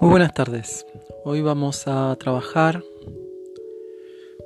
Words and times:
Muy 0.00 0.10
buenas 0.10 0.32
tardes. 0.32 0.86
Hoy 1.24 1.42
vamos 1.42 1.88
a 1.88 2.14
trabajar 2.20 2.84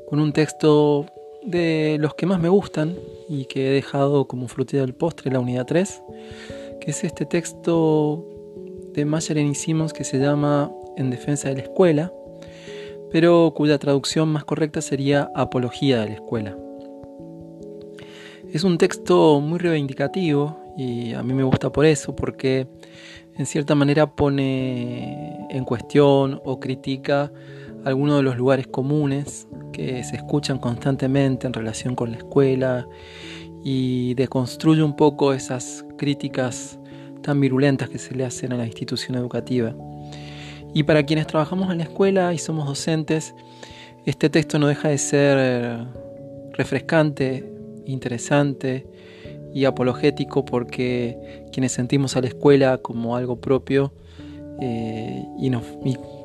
con 0.08 0.18
un 0.18 0.32
texto 0.32 1.04
de 1.44 1.98
los 2.00 2.14
que 2.14 2.24
más 2.24 2.40
me 2.40 2.48
gustan 2.48 2.96
y 3.28 3.44
que 3.44 3.68
he 3.68 3.70
dejado 3.70 4.26
como 4.26 4.48
frutilla 4.48 4.80
del 4.80 4.94
postre 4.94 5.30
la 5.30 5.40
unidad 5.40 5.66
3, 5.66 6.02
que 6.80 6.90
es 6.90 7.04
este 7.04 7.26
texto 7.26 8.26
de 8.94 9.04
Mayer 9.04 9.36
y 9.36 9.54
Simons 9.54 9.92
que 9.92 10.04
se 10.04 10.18
llama 10.18 10.72
En 10.96 11.10
defensa 11.10 11.50
de 11.50 11.56
la 11.56 11.62
escuela, 11.62 12.10
pero 13.10 13.52
cuya 13.54 13.78
traducción 13.78 14.30
más 14.30 14.44
correcta 14.44 14.80
sería 14.80 15.30
Apología 15.34 16.00
de 16.00 16.06
la 16.06 16.14
escuela. 16.14 16.56
Es 18.52 18.64
un 18.64 18.78
texto 18.78 19.40
muy 19.40 19.58
reivindicativo 19.58 20.74
y 20.76 21.12
a 21.12 21.22
mí 21.22 21.34
me 21.34 21.42
gusta 21.42 21.70
por 21.70 21.84
eso, 21.84 22.16
porque 22.16 22.66
en 23.36 23.46
cierta 23.46 23.74
manera 23.74 24.14
pone 24.14 25.46
en 25.50 25.64
cuestión 25.64 26.40
o 26.44 26.60
critica 26.60 27.32
algunos 27.84 28.18
de 28.18 28.22
los 28.22 28.36
lugares 28.36 28.66
comunes 28.66 29.48
que 29.72 30.04
se 30.04 30.16
escuchan 30.16 30.58
constantemente 30.58 31.46
en 31.46 31.52
relación 31.52 31.94
con 31.94 32.12
la 32.12 32.18
escuela 32.18 32.86
y 33.64 34.14
deconstruye 34.14 34.82
un 34.82 34.96
poco 34.96 35.32
esas 35.32 35.84
críticas 35.96 36.78
tan 37.22 37.40
virulentas 37.40 37.88
que 37.88 37.98
se 37.98 38.14
le 38.14 38.24
hacen 38.24 38.52
a 38.52 38.56
la 38.56 38.66
institución 38.66 39.16
educativa. 39.16 39.74
Y 40.74 40.82
para 40.84 41.04
quienes 41.04 41.26
trabajamos 41.26 41.70
en 41.70 41.78
la 41.78 41.84
escuela 41.84 42.32
y 42.32 42.38
somos 42.38 42.66
docentes, 42.66 43.34
este 44.04 44.30
texto 44.30 44.58
no 44.58 44.66
deja 44.66 44.88
de 44.88 44.98
ser 44.98 45.86
refrescante, 46.52 47.48
interesante 47.86 48.86
y 49.54 49.64
apologético 49.64 50.44
porque 50.44 51.46
quienes 51.52 51.72
sentimos 51.72 52.16
a 52.16 52.20
la 52.20 52.28
escuela 52.28 52.78
como 52.78 53.16
algo 53.16 53.40
propio 53.40 53.92
eh, 54.60 55.24
y, 55.38 55.50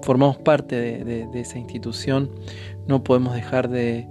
formamos 0.03 0.37
parte 0.37 1.03
de, 1.03 1.27
esa 1.39 1.57
institución, 1.57 2.29
no 2.87 3.03
podemos 3.03 3.33
dejar 3.33 3.69
de, 3.69 4.07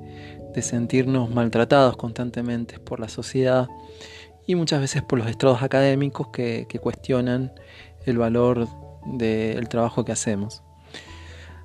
sentirnos 0.61 1.29
maltratados 1.31 1.99
constantemente 1.99 2.79
por 2.79 2.99
la 2.99 3.11
sociedad 3.11 3.69
y 4.47 4.55
muchas 4.55 4.81
veces 4.81 5.03
por 5.03 5.19
los 5.19 5.29
estrados 5.29 5.63
académicos 5.63 6.29
que, 6.29 6.67
cuestionan 6.81 7.53
el 8.07 8.19
valor 8.19 8.67
del 9.07 9.69
trabajo 9.69 10.05
que 10.05 10.13
hacemos. 10.13 10.63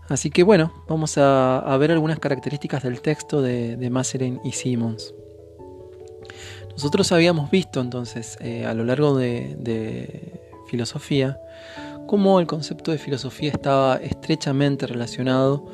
Así 0.09 0.29
que 0.29 0.43
bueno, 0.43 0.73
vamos 0.89 1.17
a, 1.17 1.77
ver 1.79 1.91
algunas 1.91 2.19
características 2.19 2.83
del 2.83 3.01
texto 3.01 3.41
de, 3.41 3.77
de 3.77 4.39
y 4.43 4.51
Simmons. 4.51 5.13
Nosotros 6.73 7.11
habíamos 7.11 7.51
visto 7.51 7.81
entonces 7.81 8.37
eh, 8.41 8.65
a 8.65 8.73
lo 8.73 8.83
largo 8.83 9.17
de, 9.17 10.39
filosofía 10.67 11.37
cómo 12.07 12.39
el 12.39 12.47
concepto 12.47 12.91
de 12.91 12.97
filosofía 12.97 13.51
estaba 13.51 13.97
estrechamente 13.97 14.87
relacionado 14.87 15.65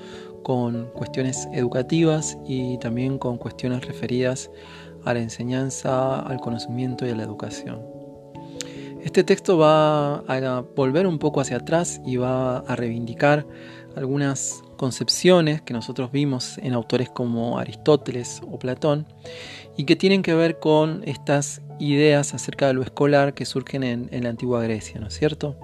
con 0.44 0.88
cuestiones 0.88 1.48
educativas 1.54 2.38
y 2.48 2.80
también 2.80 3.20
con 3.20 3.38
cuestiones 3.38 3.86
referidas 3.86 4.50
a 5.06 5.14
la 5.14 5.20
enseñanza, 5.20 6.20
al 6.20 6.40
conocimiento 6.40 7.06
y 7.06 7.12
a 7.12 7.16
la 7.16 7.24
educación. 7.24 7.82
Este 9.04 9.24
texto 9.24 9.58
va 9.58 10.18
a 10.28 10.64
volver 10.76 11.06
un 11.06 11.20
poco 11.20 11.42
hacia 11.42 11.58
atrás 11.58 12.02
y 12.06 12.18
va 12.18 12.60
a 12.60 12.76
reivindicar 12.76 13.46
algunas 13.96 14.64
concepciones 14.78 15.62
que 15.62 15.74
nosotros 15.74 16.12
vimos 16.12 16.58
en 16.60 16.74
autores 16.74 17.10
como 17.10 17.60
Aristóteles 17.60 18.42
o 18.50 18.58
Platón 18.58 19.06
y 19.76 19.84
que 19.84 19.96
tienen 19.96 20.22
que 20.22 20.34
ver 20.34 20.60
con 20.60 21.02
estas 21.06 21.62
ideas 21.80 22.34
acerca 22.34 22.68
de 22.68 22.74
lo 22.74 22.84
escolar 22.84 23.34
que 23.34 23.46
surgen 23.46 23.84
en, 23.84 24.24
la 24.24 24.30
antigua 24.30 24.64
Grecia, 24.64 25.00
¿no 25.00 25.08
es 25.08 25.14
cierto? 25.18 25.58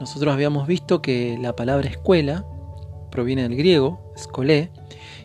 Nosotros 0.00 0.32
habíamos 0.32 0.66
visto 0.66 1.02
que 1.02 1.36
la 1.40 1.54
palabra 1.54 1.88
escuela 1.88 2.46
proviene 3.10 3.42
del 3.42 3.56
griego, 3.56 4.12
escolé, 4.16 4.70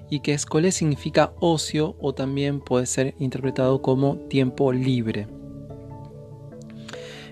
y 0.09 0.19
que 0.19 0.33
escolé 0.33 0.71
significa 0.71 1.33
ocio 1.39 1.95
o 1.99 2.13
también 2.13 2.59
puede 2.59 2.85
ser 2.85 3.15
interpretado 3.19 3.81
como 3.81 4.17
tiempo 4.17 4.71
libre. 4.71 5.27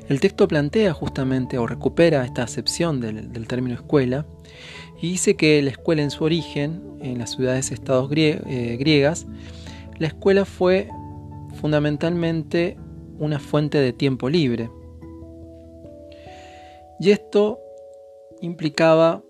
El 0.09 0.19
texto 0.19 0.47
plantea 0.47 0.93
justamente 0.93 1.57
o 1.57 1.67
recupera 1.67 2.25
esta 2.25 2.43
acepción 2.43 2.99
del 2.99 3.47
término 3.47 3.75
escuela 3.75 4.25
y 5.01 5.09
dice 5.09 5.35
que 5.35 5.61
la 5.61 5.71
escuela 5.71 6.03
en 6.03 6.11
su 6.11 6.23
origen, 6.23 6.97
en 7.01 7.17
las 7.17 7.31
ciudades-estados 7.31 8.09
eh, 8.11 8.77
griegas, 8.79 9.25
la 9.97 10.07
escuela 10.07 10.45
fue 10.45 10.87
fundamentalmente 11.59 12.77
una 13.17 13.39
fuente 13.39 13.79
de 13.79 13.93
tiempo 13.93 14.29
libre. 14.29 14.69
Y 16.99 17.09
esto 17.09 17.59
implicaba 18.41 19.23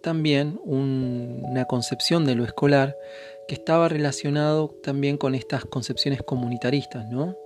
también 0.00 0.60
una 0.64 1.64
concepción 1.64 2.24
de 2.24 2.36
lo 2.36 2.44
escolar 2.44 2.96
que 3.48 3.54
estaba 3.54 3.88
relacionado 3.88 4.68
también 4.82 5.16
con 5.16 5.34
estas 5.34 5.64
concepciones 5.64 6.22
comunitaristas, 6.22 7.08
¿no? 7.08 7.36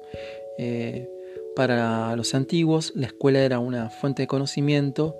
Eh, 0.58 1.08
para 1.56 2.14
los 2.16 2.34
antiguos 2.34 2.92
la 2.94 3.06
escuela 3.06 3.40
era 3.40 3.58
una 3.58 3.90
fuente 3.90 4.22
de 4.22 4.26
conocimiento 4.26 5.16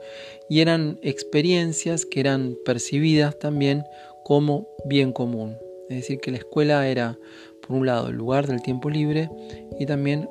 y 0.49 0.61
eran 0.61 0.99
experiencias 1.03 2.07
que 2.07 2.21
eran 2.21 2.57
percibidas 2.65 3.39
también 3.39 3.85
como 4.25 4.69
bien 4.85 5.13
común. 5.13 5.57
Es 5.89 5.97
decir, 5.97 6.21
que 6.21 6.31
la 6.31 6.39
escuela 6.39 6.87
era, 6.87 7.19
por 7.61 7.77
un 7.77 7.87
lado, 7.87 8.09
el 8.09 8.17
lugar 8.17 8.47
del 8.47 8.63
tiempo 8.63 8.91
libre 8.91 9.29
y 9.79 9.87
también, 9.87 10.29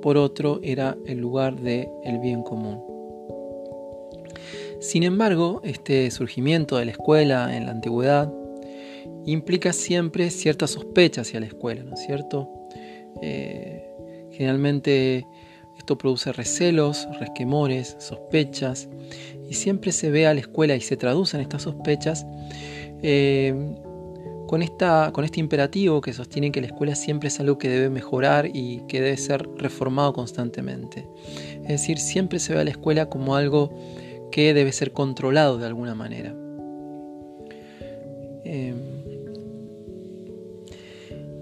por 0.00 0.16
otro, 0.16 0.60
era 0.62 0.96
el 1.06 1.18
lugar 1.18 1.60
del 1.60 1.88
el 2.04 2.18
bien 2.20 2.42
común. 2.42 2.82
Sin 4.80 5.02
embargo, 5.02 5.60
este 5.64 6.10
surgimiento 6.10 6.76
de 6.76 6.84
la 6.84 6.90
escuela 6.92 7.56
en 7.56 7.66
la 7.66 7.72
antigüedad 7.72 8.32
implica 9.26 9.72
siempre 9.72 10.30
cierta 10.30 10.66
sospecha 10.66 11.22
hacia 11.22 11.40
la 11.40 11.46
escuela, 11.46 11.82
¿no 11.82 11.94
es 11.94 12.04
cierto? 12.04 12.50
Eh, 13.22 13.83
Generalmente 14.36 15.26
esto 15.76 15.98
produce 15.98 16.32
recelos, 16.32 17.06
resquemores, 17.18 17.96
sospechas, 17.98 18.88
y 19.48 19.54
siempre 19.54 19.92
se 19.92 20.10
ve 20.10 20.26
a 20.26 20.34
la 20.34 20.40
escuela 20.40 20.74
y 20.76 20.80
se 20.80 20.96
traducen 20.96 21.40
estas 21.40 21.62
sospechas 21.62 22.26
eh, 23.02 23.54
con, 24.46 24.62
esta, 24.62 25.10
con 25.12 25.24
este 25.24 25.40
imperativo 25.40 26.00
que 26.00 26.12
sostiene 26.12 26.52
que 26.52 26.60
la 26.60 26.68
escuela 26.68 26.94
siempre 26.94 27.28
es 27.28 27.38
algo 27.40 27.58
que 27.58 27.68
debe 27.68 27.90
mejorar 27.90 28.50
y 28.52 28.82
que 28.88 29.00
debe 29.00 29.16
ser 29.16 29.48
reformado 29.56 30.12
constantemente. 30.12 31.06
Es 31.62 31.68
decir, 31.68 31.98
siempre 31.98 32.38
se 32.38 32.54
ve 32.54 32.60
a 32.60 32.64
la 32.64 32.70
escuela 32.70 33.10
como 33.10 33.36
algo 33.36 33.72
que 34.30 34.54
debe 34.54 34.72
ser 34.72 34.92
controlado 34.92 35.58
de 35.58 35.66
alguna 35.66 35.94
manera. 35.94 36.34
Eh, 38.44 38.74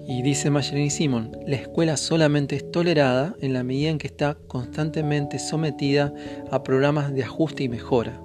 y 0.06 0.22
dice 0.22 0.50
Mayerini 0.50 0.90
Simon, 0.90 1.30
la 1.46 1.56
escuela 1.56 1.96
solamente 1.96 2.56
es 2.56 2.70
tolerada 2.70 3.36
en 3.40 3.52
la 3.52 3.62
medida 3.62 3.90
en 3.90 3.98
que 3.98 4.08
está 4.08 4.36
constantemente 4.48 5.38
sometida 5.38 6.12
a 6.50 6.62
programas 6.62 7.14
de 7.14 7.22
ajuste 7.22 7.62
y 7.62 7.68
mejora. 7.68 8.20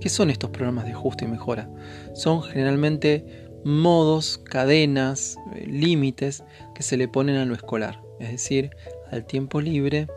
¿Qué 0.00 0.08
son 0.08 0.30
estos 0.30 0.50
programas 0.50 0.86
de 0.86 0.92
ajuste 0.92 1.26
y 1.26 1.28
mejora? 1.28 1.70
Son 2.14 2.42
generalmente 2.42 3.48
modos, 3.64 4.38
cadenas, 4.38 5.36
eh, 5.54 5.66
límites 5.66 6.42
que 6.74 6.82
se 6.82 6.96
le 6.96 7.06
ponen 7.06 7.36
a 7.36 7.44
lo 7.44 7.54
escolar, 7.54 8.02
es 8.18 8.30
decir, 8.30 8.70
al 9.10 9.26
tiempo 9.26 9.60
libre 9.60 10.08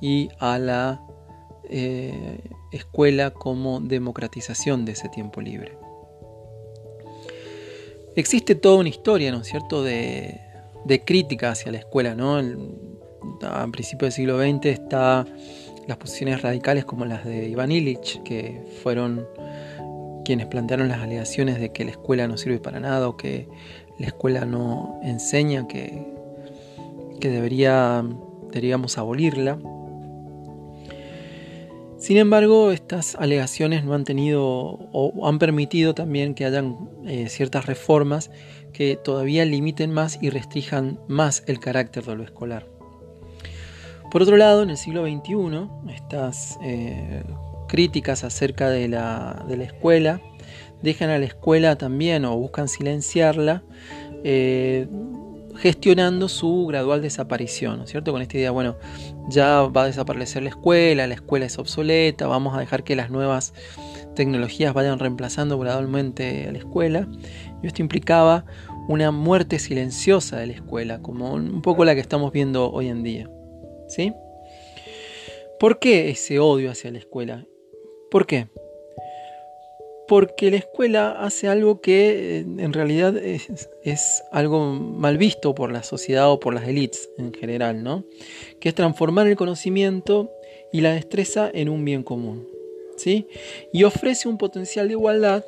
y 0.00 0.28
a 0.38 0.58
la 0.58 1.02
eh, 1.68 2.40
escuela 2.72 3.30
como 3.30 3.80
democratización 3.80 4.84
de 4.84 4.92
ese 4.92 5.08
tiempo 5.08 5.40
libre. 5.40 5.78
Existe 8.16 8.54
toda 8.54 8.78
una 8.80 8.88
historia, 8.88 9.30
¿no 9.30 9.42
es 9.42 9.46
cierto?, 9.46 9.82
de, 9.82 10.40
crítica 11.04 11.50
hacia 11.50 11.70
la 11.70 11.78
escuela, 11.78 12.14
¿no? 12.14 12.40
a 13.42 13.66
principios 13.70 14.00
del 14.00 14.12
siglo 14.12 14.40
XX 14.40 14.66
está 14.66 15.26
las 15.86 15.96
posiciones 15.98 16.40
radicales 16.40 16.84
como 16.84 17.04
las 17.04 17.24
de 17.24 17.48
Iván 17.48 17.70
Illich, 17.72 18.22
que 18.22 18.62
fueron 18.82 19.26
quienes 20.24 20.46
plantearon 20.46 20.88
las 20.88 21.00
alegaciones 21.00 21.60
de 21.60 21.72
que 21.72 21.84
la 21.84 21.90
escuela 21.90 22.26
no 22.26 22.38
sirve 22.38 22.58
para 22.58 22.80
nada 22.80 23.08
o 23.08 23.16
que 23.16 23.48
la 23.98 24.06
escuela 24.06 24.44
no 24.44 24.98
enseña, 25.02 25.68
que, 25.68 26.06
que 27.20 27.28
debería, 27.28 28.02
deberíamos 28.48 28.96
abolirla. 28.96 29.58
Sin 32.06 32.18
embargo, 32.18 32.70
estas 32.70 33.16
alegaciones 33.16 33.84
no 33.84 33.92
han 33.92 34.04
tenido 34.04 34.44
o 34.44 35.26
han 35.26 35.40
permitido 35.40 35.92
también 35.92 36.36
que 36.36 36.44
hayan 36.44 36.88
eh, 37.04 37.28
ciertas 37.28 37.66
reformas 37.66 38.30
que 38.72 38.94
todavía 38.94 39.44
limiten 39.44 39.90
más 39.90 40.16
y 40.22 40.30
restrijan 40.30 41.00
más 41.08 41.42
el 41.48 41.58
carácter 41.58 42.04
de 42.04 42.14
lo 42.14 42.22
escolar. 42.22 42.64
Por 44.12 44.22
otro 44.22 44.36
lado, 44.36 44.62
en 44.62 44.70
el 44.70 44.76
siglo 44.76 45.04
XXI, 45.04 45.94
estas 45.96 46.60
eh, 46.62 47.24
críticas 47.66 48.22
acerca 48.22 48.70
de 48.70 48.86
la, 48.86 49.44
escuela 49.60 50.20
dejan 50.82 51.10
a 51.10 51.18
la 51.18 51.24
escuela 51.24 51.76
también 51.76 52.24
o 52.24 52.36
buscan 52.36 52.68
silenciarla, 52.68 53.64
eh, 54.22 54.86
gestionando 55.56 56.28
su 56.28 56.66
gradual 56.66 57.02
desaparición, 57.02 57.86
¿cierto? 57.86 58.12
Con 58.12 58.22
esta 58.22 58.36
idea, 58.36 58.50
bueno, 58.50 58.76
ya 59.28 59.62
va 59.62 59.82
a 59.82 59.86
desaparecer 59.86 60.42
la 60.42 60.50
escuela, 60.50 61.06
la 61.06 61.14
escuela 61.14 61.46
es 61.46 61.58
obsoleta, 61.58 62.26
vamos 62.26 62.56
a 62.56 62.60
dejar 62.60 62.84
que 62.84 62.96
las 62.96 63.10
nuevas 63.10 63.54
tecnologías 64.14 64.74
vayan 64.74 64.98
reemplazando 64.98 65.58
gradualmente 65.58 66.46
a 66.48 66.52
la 66.52 66.58
escuela. 66.58 67.08
Y 67.62 67.66
esto 67.66 67.82
implicaba 67.82 68.44
una 68.88 69.10
muerte 69.10 69.58
silenciosa 69.58 70.38
de 70.38 70.46
la 70.46 70.52
escuela, 70.52 71.00
como 71.02 71.34
un 71.34 71.62
poco 71.62 71.84
la 71.84 71.94
que 71.94 72.00
estamos 72.00 72.32
viendo 72.32 72.70
hoy 72.70 72.88
en 72.88 73.02
día. 73.02 73.30
¿Sí? 73.88 74.12
¿Por 75.58 75.78
qué 75.78 76.10
ese 76.10 76.38
odio 76.38 76.70
hacia 76.70 76.90
la 76.90 76.98
escuela? 76.98 77.46
¿Por 78.10 78.26
qué? 78.26 78.48
Porque 80.08 80.50
la 80.50 80.58
escuela 80.58 81.12
hace 81.12 81.48
algo 81.48 81.80
que 81.80 82.38
eh, 82.38 82.40
en 82.40 82.72
realidad 82.72 83.16
es, 83.16 84.22
algo 84.30 84.72
mal 84.72 85.18
visto 85.18 85.54
por 85.54 85.72
la 85.72 85.82
sociedad 85.82 86.30
o 86.30 86.40
por 86.40 86.54
las 86.54 86.68
élites 86.68 87.10
en 87.18 87.32
general, 87.32 87.82
¿no? 87.82 88.04
Que 88.60 88.68
es 88.70 88.74
transformar 88.74 89.26
el 89.26 89.36
conocimiento 89.36 90.30
y 90.72 90.80
la 90.80 90.92
destreza 90.92 91.50
en 91.52 91.68
un 91.68 91.84
bien 91.84 92.02
común, 92.02 92.48
¿sí? 92.96 93.26
Y 93.72 93.84
ofrece 93.84 94.28
un 94.28 94.38
potencial 94.38 94.88
de 94.88 94.94
igualdad 94.94 95.44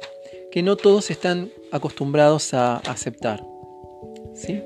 que 0.50 0.62
no 0.62 0.76
todos 0.76 1.10
están 1.10 1.50
acostumbrados 1.70 2.54
a 2.54 2.76
aceptar, 2.78 3.44
¿sí? 4.34 4.62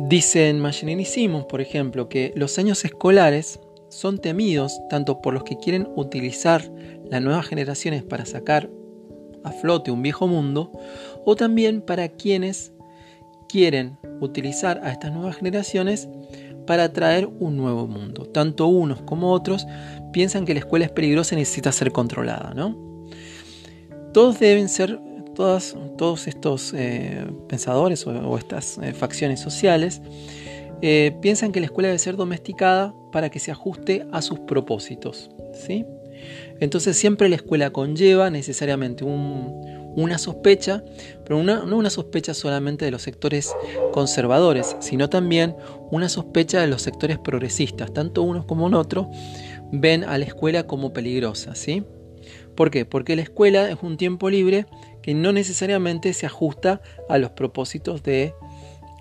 Dicen 0.00 0.64
y 0.64 1.04
Simons, 1.04 1.46
por 1.46 1.60
ejemplo, 1.60 2.08
que 2.08 2.32
los 2.36 2.56
años 2.58 2.84
escolares 2.84 3.58
son 3.88 4.18
temidos 4.18 4.80
tanto 4.90 5.20
por 5.20 5.34
los 5.34 5.44
que 5.44 5.56
quieren 5.56 5.88
utilizar 5.96 6.70
las 7.10 7.22
nuevas 7.22 7.46
generaciones 7.46 8.02
para 8.02 8.26
sacar 8.26 8.70
a 9.44 9.52
flote 9.52 9.90
un 9.90 10.02
viejo 10.02 10.26
mundo, 10.26 10.72
o 11.24 11.36
también 11.36 11.80
para 11.80 12.08
quienes 12.08 12.72
quieren 13.48 13.96
utilizar 14.20 14.80
a 14.84 14.90
estas 14.90 15.12
nuevas 15.12 15.36
generaciones 15.36 16.08
para 16.66 16.92
traer 16.92 17.26
un 17.26 17.56
nuevo 17.56 17.86
mundo. 17.86 18.26
Tanto 18.26 18.66
unos 18.66 19.00
como 19.02 19.32
otros 19.32 19.66
piensan 20.12 20.44
que 20.44 20.54
la 20.54 20.60
escuela 20.60 20.84
es 20.84 20.90
peligrosa 20.90 21.34
y 21.34 21.38
necesita 21.38 21.72
ser 21.72 21.92
controlada, 21.92 22.52
¿no? 22.54 22.76
Todos 24.12 24.38
deben 24.38 24.68
ser 24.68 25.00
todos 25.34 26.26
estos 26.26 26.74
eh, 26.74 27.24
pensadores 27.48 28.04
o, 28.06 28.36
estas 28.36 28.78
eh, 28.78 28.92
facciones 28.92 29.38
sociales 29.38 30.02
eh, 30.82 31.16
piensan 31.20 31.52
que 31.52 31.60
la 31.60 31.66
escuela 31.66 31.88
debe 31.88 31.98
ser 31.98 32.16
domesticada 32.16 32.94
para 33.12 33.30
que 33.30 33.38
se 33.38 33.50
ajuste 33.50 34.06
a 34.12 34.22
sus 34.22 34.40
propósitos. 34.40 35.30
¿sí? 35.52 35.84
Entonces 36.60 36.96
siempre 36.96 37.28
la 37.28 37.36
escuela 37.36 37.70
conlleva 37.70 38.30
necesariamente 38.30 39.04
una 39.04 40.18
sospecha, 40.18 40.84
pero 41.24 41.42
no 41.42 41.76
una 41.76 41.90
sospecha 41.90 42.34
solamente 42.34 42.84
de 42.84 42.90
los 42.90 43.02
sectores 43.02 43.54
conservadores, 43.92 44.76
sino 44.80 45.08
también 45.08 45.56
una 45.90 46.08
sospecha 46.08 46.60
de 46.60 46.66
los 46.66 46.82
sectores 46.82 47.18
progresistas. 47.18 47.92
Tanto 47.92 48.22
unos 48.22 48.44
como 48.44 48.66
otros 48.66 49.06
ven 49.72 50.04
a 50.04 50.18
la 50.18 50.24
escuela 50.24 50.66
como 50.66 50.92
peligrosa. 50.92 51.54
¿sí? 51.54 51.84
¿Por 52.54 52.70
qué? 52.70 52.84
Porque 52.84 53.16
la 53.16 53.22
escuela 53.22 53.70
es 53.70 53.78
un 53.82 53.96
tiempo 53.96 54.30
libre 54.30 54.66
que 55.02 55.14
no 55.14 55.32
necesariamente 55.32 56.12
se 56.12 56.26
ajusta 56.26 56.80
a 57.08 57.18
los 57.18 57.30
propósitos 57.30 58.02
de 58.02 58.34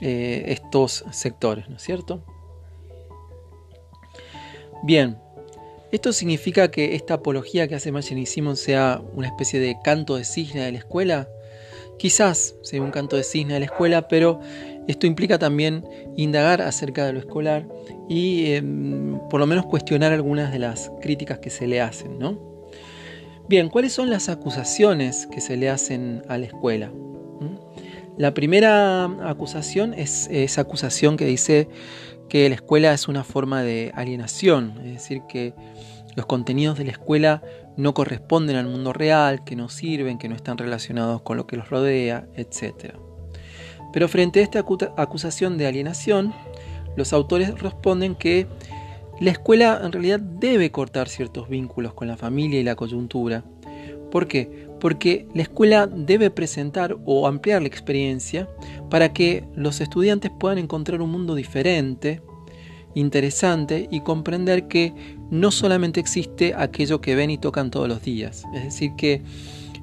eh, 0.01 0.45
estos 0.47 1.05
sectores, 1.11 1.69
¿no 1.69 1.77
es 1.77 1.81
cierto? 1.81 2.23
Bien, 4.83 5.17
¿esto 5.91 6.13
significa 6.13 6.69
que 6.69 6.95
esta 6.95 7.15
apología 7.15 7.67
que 7.67 7.75
hace 7.75 7.91
Machen 7.91 8.17
y 8.17 8.25
Simon 8.25 8.57
sea 8.57 9.01
una 9.13 9.27
especie 9.27 9.59
de 9.59 9.77
canto 9.83 10.15
de 10.15 10.23
cisne 10.23 10.61
de 10.61 10.71
la 10.71 10.77
escuela? 10.77 11.27
Quizás 11.97 12.55
sea 12.61 12.81
un 12.81 12.91
canto 12.91 13.15
de 13.15 13.23
cisne 13.23 13.55
de 13.55 13.61
la 13.61 13.65
escuela, 13.65 14.07
pero 14.07 14.39
esto 14.87 15.07
implica 15.07 15.39
también 15.39 15.83
indagar 16.15 16.61
acerca 16.61 17.05
de 17.05 17.13
lo 17.13 17.19
escolar 17.19 17.67
y 18.07 18.53
em, 18.53 19.19
por 19.29 19.39
lo 19.39 19.47
menos 19.47 19.65
cuestionar 19.65 20.13
algunas 20.13 20.51
de 20.51 20.59
las 20.59 20.91
críticas 21.01 21.39
que 21.39 21.49
se 21.49 21.65
le 21.65 21.81
hacen, 21.81 22.19
¿no? 22.19 22.39
Bien, 23.49 23.69
¿cuáles 23.69 23.93
son 23.93 24.09
las 24.09 24.29
acusaciones 24.29 25.25
que 25.27 25.41
se 25.41 25.57
le 25.57 25.69
hacen 25.69 26.21
a 26.27 26.37
la 26.37 26.45
escuela? 26.45 26.91
La 28.17 28.33
primera 28.33 29.05
acusación 29.29 29.93
es 29.93 30.27
esa 30.31 30.61
acusación 30.61 31.17
que 31.17 31.25
dice 31.25 31.69
que 32.29 32.49
la 32.49 32.55
escuela 32.55 32.91
es 32.91 33.07
una 33.07 33.23
forma 33.23 33.61
de 33.61 33.91
alienación, 33.93 34.73
es 34.79 34.93
decir, 34.93 35.21
que 35.29 35.53
los 36.15 36.25
contenidos 36.25 36.79
de 36.79 36.85
la 36.85 36.91
escuela 36.91 37.43
no 37.77 37.93
corresponden 37.93 38.55
al 38.55 38.65
mundo 38.65 38.91
real, 38.91 39.43
que 39.43 39.55
no 39.55 39.69
sirven, 39.69 40.17
que 40.17 40.29
no 40.29 40.35
están 40.35 40.57
relacionados 40.57 41.21
con 41.21 41.37
lo 41.37 41.45
que 41.45 41.57
los 41.57 41.69
rodea, 41.69 42.27
etc. 42.35 42.95
Pero 43.93 44.07
frente 44.07 44.39
a 44.39 44.43
esta 44.43 44.65
acusación 44.97 45.59
de 45.59 45.67
alienación, 45.67 46.33
los 46.95 47.13
autores 47.13 47.59
responden 47.59 48.15
que 48.15 48.47
la 49.19 49.29
escuela 49.29 49.79
en 49.83 49.91
realidad 49.91 50.19
debe 50.19 50.71
cortar 50.71 51.07
ciertos 51.07 51.49
vínculos 51.49 51.93
con 51.93 52.07
la 52.07 52.17
familia 52.17 52.59
y 52.59 52.63
la 52.63 52.75
coyuntura. 52.75 53.43
¿Por 54.11 54.27
qué? 54.27 54.66
Porque 54.79 55.27
la 55.33 55.43
escuela 55.43 55.87
debe 55.87 56.29
presentar 56.29 56.97
o 57.05 57.27
ampliar 57.27 57.61
la 57.61 57.67
experiencia 57.67 58.47
para 58.89 59.13
que 59.13 59.43
los 59.55 59.81
estudiantes 59.81 60.31
puedan 60.39 60.57
encontrar 60.57 61.01
un 61.01 61.11
mundo 61.11 61.35
diferente, 61.35 62.21
interesante 62.93 63.87
y 63.91 64.01
comprender 64.01 64.67
que 64.67 64.93
no 65.29 65.51
solamente 65.51 65.99
existe 65.99 66.53
aquello 66.55 67.01
que 67.01 67.15
ven 67.15 67.29
y 67.29 67.37
tocan 67.37 67.71
todos 67.71 67.87
los 67.87 68.01
días. 68.01 68.43
Es 68.55 68.63
decir, 68.63 68.91
que 68.97 69.21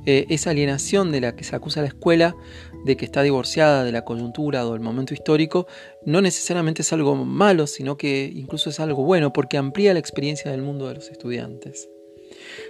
eh, 0.07 0.27
esa 0.29 0.51
alienación 0.51 1.13
de 1.13 1.21
la 1.21 1.35
que 1.35 1.45
se 1.45 1.57
acusa 1.57 1.81
la 1.81 1.89
escuela 1.89 2.37
de 2.85 2.97
que 2.97 3.07
está 3.07 3.23
divorciada 3.23 3.85
de 3.85 3.93
la 3.93 4.05
coyuntura 4.05 4.67
o 4.67 4.73
del 4.73 4.81
momento 4.81 5.15
histórico, 5.15 5.67
no 6.05 6.21
necesariamente 6.21 6.83
es 6.83 6.93
algo 6.93 7.17
malo, 7.17 7.67
sino 7.67 7.97
que 7.97 8.31
incluso 8.35 8.69
es 8.69 8.81
algo 8.81 9.03
bueno 9.05 9.33
porque 9.33 9.57
amplía 9.57 9.95
la 9.95 10.01
experiencia 10.01 10.51
del 10.51 10.61
mundo 10.61 10.89
de 10.89 10.95
los 10.95 11.09
estudiantes. 11.09 11.89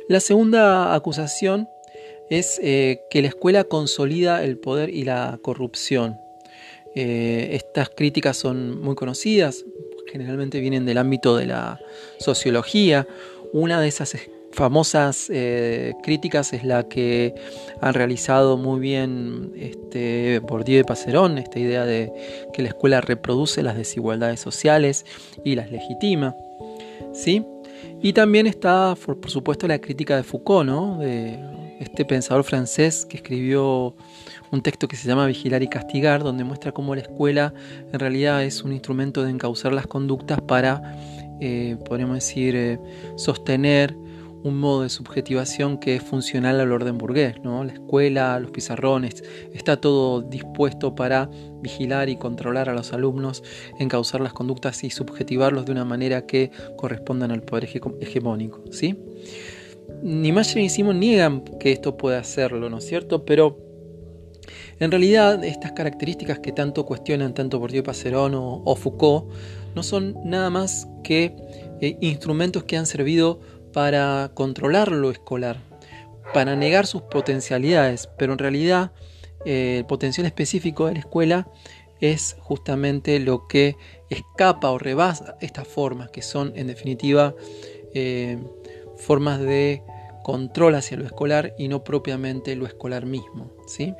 La 0.08 0.20
segunda 0.20 0.94
acusación 0.94 1.68
es 2.30 2.58
eh, 2.62 3.02
que 3.10 3.22
la 3.22 3.28
escuela 3.28 3.64
consolida 3.64 4.42
el 4.44 4.58
poder 4.58 4.90
y 4.90 5.04
la 5.04 5.38
corrupción. 5.42 6.18
Eh, 6.94 7.50
estas 7.52 7.90
críticas 7.90 8.36
son 8.36 8.80
muy 8.80 8.94
conocidas, 8.94 9.64
generalmente 10.10 10.60
vienen 10.60 10.86
del 10.86 10.98
ámbito 10.98 11.36
de 11.36 11.46
la 11.46 11.80
sociología. 12.18 13.06
Una 13.52 13.80
de 13.80 13.88
esas 13.88 14.16
famosas 14.52 15.28
eh, 15.30 15.94
críticas 16.04 16.52
es 16.52 16.62
la 16.62 16.88
que 16.88 17.34
han 17.80 17.94
realizado 17.94 18.56
muy 18.56 18.78
bien 18.78 19.52
este, 19.56 20.38
Bourdieu 20.38 20.80
y 20.80 20.84
Passerón, 20.84 21.38
esta 21.38 21.58
idea 21.58 21.84
de 21.84 22.12
que 22.52 22.62
la 22.62 22.68
escuela 22.68 23.00
reproduce 23.00 23.62
las 23.64 23.76
desigualdades 23.76 24.38
sociales 24.38 25.04
y 25.44 25.56
las 25.56 25.72
legitima. 25.72 26.36
¿sí? 27.12 27.44
Y 28.00 28.12
también 28.12 28.46
está, 28.46 28.94
por, 29.04 29.30
supuesto, 29.30 29.66
la 29.66 29.80
crítica 29.80 30.16
de 30.16 30.22
Foucault, 30.22 30.68
¿no? 30.68 31.00
Este 31.80 32.04
pensador 32.04 32.44
francés 32.44 33.06
que 33.06 33.16
escribió 33.16 33.96
un 34.50 34.62
texto 34.62 34.88
que 34.88 34.96
se 34.96 35.08
llama 35.08 35.26
Vigilar 35.26 35.62
y 35.62 35.68
Castigar, 35.68 36.22
donde 36.22 36.44
muestra 36.44 36.72
cómo 36.72 36.94
la 36.94 37.02
escuela 37.02 37.52
en 37.92 37.98
realidad 37.98 38.44
es 38.44 38.62
un 38.62 38.72
instrumento 38.72 39.24
de 39.24 39.30
encauzar 39.30 39.72
las 39.72 39.86
conductas 39.86 40.40
para, 40.40 40.96
eh, 41.40 41.76
podríamos 41.86 42.16
decir, 42.16 42.54
eh, 42.56 42.78
sostener 43.16 43.96
un 44.44 44.60
modo 44.60 44.82
de 44.82 44.90
subjetivación 44.90 45.78
que 45.78 45.96
es 45.96 46.02
funcional 46.02 46.60
al 46.60 46.70
orden 46.70 46.98
burgués, 46.98 47.36
¿no? 47.42 47.64
La 47.64 47.72
escuela, 47.72 48.38
los 48.38 48.50
pizarrones, 48.50 49.24
está 49.54 49.80
todo 49.80 50.20
dispuesto 50.20 50.94
para 50.94 51.30
vigilar 51.62 52.10
y 52.10 52.16
controlar 52.16 52.68
a 52.68 52.74
los 52.74 52.92
alumnos, 52.92 53.42
encauzar 53.78 54.20
las 54.20 54.34
conductas 54.34 54.84
y 54.84 54.90
subjetivarlos 54.90 55.64
de 55.64 55.72
una 55.72 55.86
manera 55.86 56.26
que 56.26 56.50
correspondan 56.76 57.30
al 57.30 57.40
poder 57.40 57.70
hegemónico, 58.00 58.62
¿sí? 58.70 58.98
Ni 60.02 60.32
Mayer 60.32 60.56
ni 60.56 60.94
niegan 60.94 61.44
que 61.58 61.72
esto 61.72 61.96
pueda 61.96 62.18
hacerlo, 62.18 62.68
¿no 62.70 62.78
es 62.78 62.86
cierto? 62.86 63.24
Pero 63.24 63.58
en 64.80 64.90
realidad 64.90 65.42
estas 65.44 65.72
características 65.72 66.40
que 66.40 66.52
tanto 66.52 66.84
cuestionan 66.84 67.34
tanto 67.34 67.58
Bourdieu 67.58 67.82
Passerón 67.82 68.34
o, 68.34 68.62
o 68.64 68.76
Foucault 68.76 69.32
no 69.74 69.82
son 69.82 70.16
nada 70.24 70.50
más 70.50 70.88
que 71.02 71.34
eh, 71.80 71.96
instrumentos 72.00 72.64
que 72.64 72.76
han 72.76 72.86
servido 72.86 73.40
para 73.72 74.30
controlar 74.34 74.92
lo 74.92 75.10
escolar, 75.10 75.60
para 76.32 76.56
negar 76.56 76.86
sus 76.86 77.02
potencialidades, 77.02 78.08
pero 78.18 78.32
en 78.32 78.38
realidad 78.38 78.92
eh, 79.44 79.78
el 79.78 79.86
potencial 79.86 80.26
específico 80.26 80.86
de 80.86 80.94
la 80.94 81.00
escuela 81.00 81.48
es 82.00 82.36
justamente 82.40 83.18
lo 83.20 83.46
que 83.46 83.76
escapa 84.10 84.70
o 84.70 84.78
rebasa 84.78 85.36
estas 85.40 85.66
formas, 85.66 86.10
que 86.10 86.22
son 86.22 86.52
en 86.56 86.66
definitiva 86.66 87.34
eh, 87.94 88.38
formas 89.04 89.40
de 89.40 89.82
control 90.22 90.74
hacia 90.74 90.96
lo 90.96 91.04
escolar 91.04 91.54
y 91.58 91.68
no 91.68 91.84
propiamente 91.84 92.56
lo 92.56 92.66
escolar 92.66 93.06
mismo. 93.06 93.52
¿sí? 93.66 93.94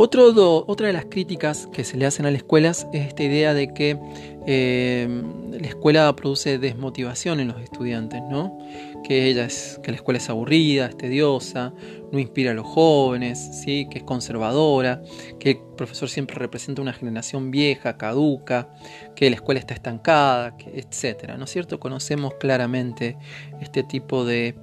Otra 0.00 0.86
de 0.86 0.92
las 0.92 1.06
críticas 1.06 1.68
que 1.72 1.82
se 1.82 1.96
le 1.96 2.06
hacen 2.06 2.24
a 2.24 2.30
las 2.30 2.38
escuelas 2.38 2.86
es 2.92 3.08
esta 3.08 3.24
idea 3.24 3.52
de 3.52 3.74
que 3.74 3.98
eh, 4.46 5.08
la 5.50 5.66
escuela 5.66 6.14
produce 6.14 6.58
desmotivación 6.58 7.40
en 7.40 7.48
los 7.48 7.60
estudiantes, 7.60 8.22
¿no? 8.30 8.56
Que, 9.02 9.26
ella 9.26 9.44
es, 9.44 9.80
que 9.82 9.90
la 9.90 9.96
escuela 9.96 10.18
es 10.18 10.30
aburrida, 10.30 10.86
es 10.86 10.96
tediosa, 10.96 11.72
no 12.12 12.18
inspira 12.20 12.52
a 12.52 12.54
los 12.54 12.66
jóvenes, 12.66 13.60
¿sí? 13.64 13.88
que 13.90 13.98
es 13.98 14.04
conservadora, 14.04 15.02
que 15.40 15.50
el 15.50 15.58
profesor 15.76 16.08
siempre 16.08 16.36
representa 16.36 16.80
una 16.80 16.92
generación 16.92 17.50
vieja, 17.50 17.96
caduca, 17.96 18.68
que 19.16 19.28
la 19.30 19.36
escuela 19.36 19.58
está 19.58 19.74
estancada, 19.74 20.56
etc. 20.72 21.34
¿No 21.36 21.44
es 21.44 21.50
cierto? 21.50 21.80
Conocemos 21.80 22.34
claramente 22.34 23.16
este 23.60 23.82
tipo 23.82 24.24
de 24.24 24.54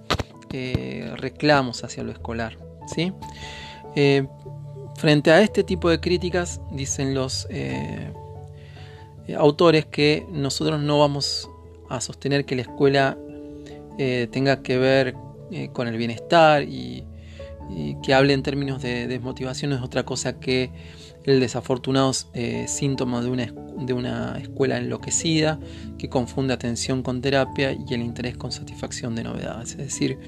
eh, 0.54 1.12
reclamos 1.18 1.84
hacia 1.84 2.04
lo 2.04 2.12
escolar. 2.12 2.58
¿sí? 2.88 3.12
Eh, 3.96 4.25
Frente 4.95 5.31
a 5.31 5.41
este 5.41 5.63
tipo 5.63 5.89
de 5.89 5.99
críticas, 5.99 6.61
dicen 6.71 7.13
los 7.13 7.47
eh, 7.49 8.11
autores 9.37 9.85
que 9.85 10.25
nosotros 10.31 10.79
no 10.81 10.99
vamos 10.99 11.49
a 11.89 11.99
sostener 11.99 12.45
que 12.45 12.55
la 12.55 12.61
escuela 12.61 13.17
eh, 13.97 14.27
tenga 14.31 14.61
que 14.61 14.77
ver 14.77 15.15
eh, 15.51 15.69
con 15.73 15.87
el 15.87 15.97
bienestar 15.97 16.63
y, 16.63 17.03
y, 17.69 17.95
que 18.01 18.13
hable 18.13 18.33
en 18.33 18.43
términos 18.43 18.81
de 18.81 19.07
desmotivación 19.07 19.73
es 19.73 19.81
otra 19.81 20.03
cosa 20.03 20.39
que 20.39 20.71
el 21.25 21.39
desafortunado 21.39 22.12
eh, 22.34 22.65
síntoma 22.67 23.22
de 23.22 23.29
una, 23.29 23.53
de 23.77 23.94
una 23.94 24.38
escuela 24.38 24.77
enloquecida 24.77 25.60
que 25.98 26.10
confunde 26.10 26.53
atención 26.53 27.01
con 27.01 27.22
terapia 27.22 27.74
y 27.74 27.94
el 27.94 28.01
interés 28.01 28.38
con 28.38 28.51
satisfacción 28.51 29.15
de 29.15 29.24
novedades. 29.24 29.72
Es 29.72 29.77
decir, 29.77 30.20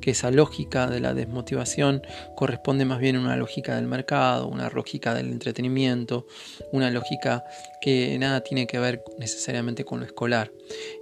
que 0.00 0.10
esa 0.10 0.30
lógica 0.30 0.86
de 0.88 1.00
la 1.00 1.14
desmotivación 1.14 2.02
corresponde 2.36 2.84
más 2.84 3.00
bien 3.00 3.16
a 3.16 3.20
una 3.20 3.36
lógica 3.36 3.76
del 3.76 3.86
mercado, 3.86 4.48
una 4.48 4.68
lógica 4.68 5.14
del 5.14 5.28
entretenimiento, 5.32 6.26
una 6.70 6.90
lógica 6.90 7.44
que 7.80 8.18
nada 8.18 8.42
tiene 8.42 8.66
que 8.66 8.78
ver 8.78 9.02
necesariamente 9.18 9.84
con 9.84 10.00
lo 10.00 10.06
escolar 10.06 10.52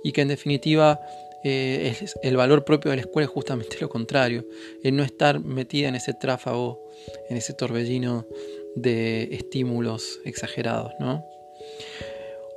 y 0.05 0.13
que 0.13 0.23
en 0.23 0.29
definitiva 0.29 1.01
eh, 1.43 1.97
el 2.23 2.37
valor 2.37 2.65
propio 2.65 2.91
de 2.91 2.99
la 2.99 3.03
escuela 3.03 3.25
es 3.25 3.31
justamente 3.31 3.79
lo 3.81 3.89
contrario, 3.89 4.47
el 4.83 4.95
no 4.95 5.03
estar 5.03 5.41
metida 5.41 5.89
en 5.89 5.95
ese 5.95 6.13
tráfago, 6.13 6.83
en 7.31 7.37
ese 7.39 7.55
torbellino 7.55 8.27
de 8.77 9.35
estímulos 9.35 10.21
exagerados. 10.25 10.93
¿no? 11.01 11.25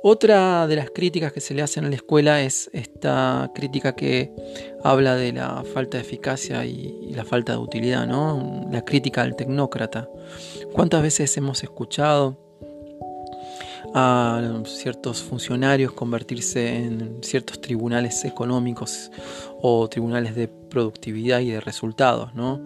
Otra 0.02 0.66
de 0.66 0.76
las 0.76 0.90
críticas 0.90 1.32
que 1.32 1.40
se 1.40 1.54
le 1.54 1.62
hacen 1.62 1.86
a 1.86 1.88
la 1.88 1.96
escuela 1.96 2.42
es 2.42 2.68
esta 2.74 3.50
crítica 3.54 3.96
que 3.96 4.32
habla 4.82 5.16
de 5.16 5.32
la 5.32 5.64
falta 5.64 5.96
de 5.96 6.04
eficacia 6.04 6.66
y, 6.66 7.12
la 7.14 7.24
falta 7.24 7.52
de 7.52 7.58
utilidad, 7.58 8.06
¿no? 8.06 8.68
la 8.70 8.84
crítica 8.84 9.22
al 9.22 9.34
tecnócrata. 9.34 10.08
¿Cuántas 10.72 11.02
veces 11.02 11.34
hemos 11.36 11.62
escuchado 11.62 12.43
a 13.96 14.42
ciertos 14.64 15.22
funcionarios 15.22 15.92
convertirse 15.92 16.76
en 16.76 17.22
ciertos 17.22 17.60
tribunales 17.60 18.24
económicos 18.24 19.12
o 19.62 19.88
tribunales 19.88 20.34
de 20.34 20.48
productividad 20.48 21.38
y 21.38 21.50
de 21.50 21.60
resultados, 21.60 22.34
¿no? 22.34 22.60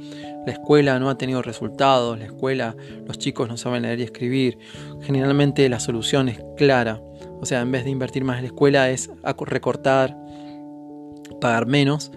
La 0.46 0.52
escuela 0.52 0.98
no 0.98 1.10
ha 1.10 1.18
tenido 1.18 1.42
resultados, 1.42 2.18
la 2.18 2.24
escuela, 2.24 2.74
los 3.06 3.18
chicos 3.18 3.46
no 3.46 3.58
saben 3.58 3.82
leer 3.82 4.00
y 4.00 4.04
escribir. 4.04 4.58
Generalmente 5.02 5.68
la 5.68 5.80
solución 5.80 6.30
es 6.30 6.40
clara, 6.56 7.02
o 7.40 7.44
sea, 7.44 7.60
en 7.60 7.70
vez 7.72 7.84
de 7.84 7.90
invertir 7.90 8.24
más 8.24 8.38
en 8.38 8.44
la 8.44 8.48
escuela 8.48 8.90
es 8.90 9.10
recortar, 9.46 10.16
pagar 11.40 11.66
menos, 11.66 12.10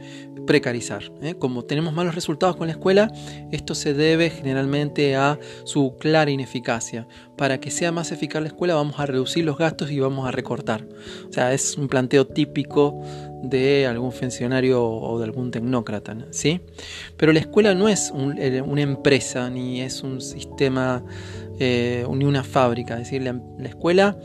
precarizar. 0.46 1.04
¿eh? 1.22 1.36
Como 1.36 1.64
tenemos 1.64 1.94
malos 1.94 2.16
resultados 2.16 2.56
con 2.56 2.68
la 2.68 2.74
escuela, 2.74 3.12
esto 3.52 3.76
se 3.76 3.94
debe 3.94 4.30
generalmente 4.30 5.16
a 5.16 5.40
su 5.64 5.98
clara 5.98 6.32
ineficacia. 6.32 7.08
Para 7.38 7.60
que 7.60 7.72
sea 7.72 7.92
más 7.92 8.12
eficaz 8.12 8.42
la 8.42 8.50
escuela 8.50 8.76
vamos 8.76 9.00
a 9.00 9.06
reducir 9.06 9.46
los 9.46 9.58
gastos 9.58 9.92
y 9.92 10.00
vamos 10.00 10.28
a 10.28 10.32
recortar. 10.32 10.88
O 11.30 11.34
sea, 11.34 11.54
es 11.54 11.78
un 11.78 11.88
planteo 11.88 12.28
típico 12.28 13.02
de 13.44 13.88
algún 13.88 14.12
funcionario 14.12 14.84
o 14.84 15.18
de 15.18 15.26
algún 15.26 15.52
tecnócrata, 15.52 16.16
¿sí? 16.32 16.62
Pero 17.18 17.34
la 17.34 17.40
escuela 17.40 17.74
no 17.74 17.90
es 17.90 18.14
eh, 18.38 18.62
una 18.62 18.82
empresa 18.82 19.50
ni 19.50 19.82
es 19.82 20.04
un 20.04 20.22
sistema 20.22 21.04
eh, 21.64 22.08
ni 22.10 22.26
una 22.26 22.44
fábrica, 22.44 22.96
es 22.96 23.02
decir, 23.02 23.22
la 23.22 23.70
escuela 23.70 24.18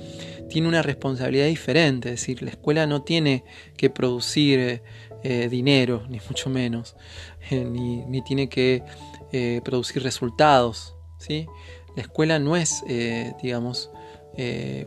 tiene 0.48 0.68
una 0.68 0.80
responsabilidad 0.80 1.44
diferente, 1.48 2.08
es 2.08 2.20
decir, 2.20 2.42
la 2.42 2.48
escuela 2.48 2.86
no 2.86 3.02
tiene 3.02 3.44
que 3.76 3.90
producir 3.90 4.80
eh, 5.22 5.48
dinero, 5.50 6.04
ni 6.08 6.18
mucho 6.30 6.48
menos, 6.48 6.96
eh, 7.50 7.62
ni, 7.62 8.22
tiene 8.22 8.48
que 8.48 8.82
producir 9.64 10.02
resultados. 10.02 10.96
¿sí? 11.18 11.46
La 11.94 12.00
escuela 12.00 12.38
no 12.38 12.56
es, 12.56 12.82
digamos, 13.42 13.90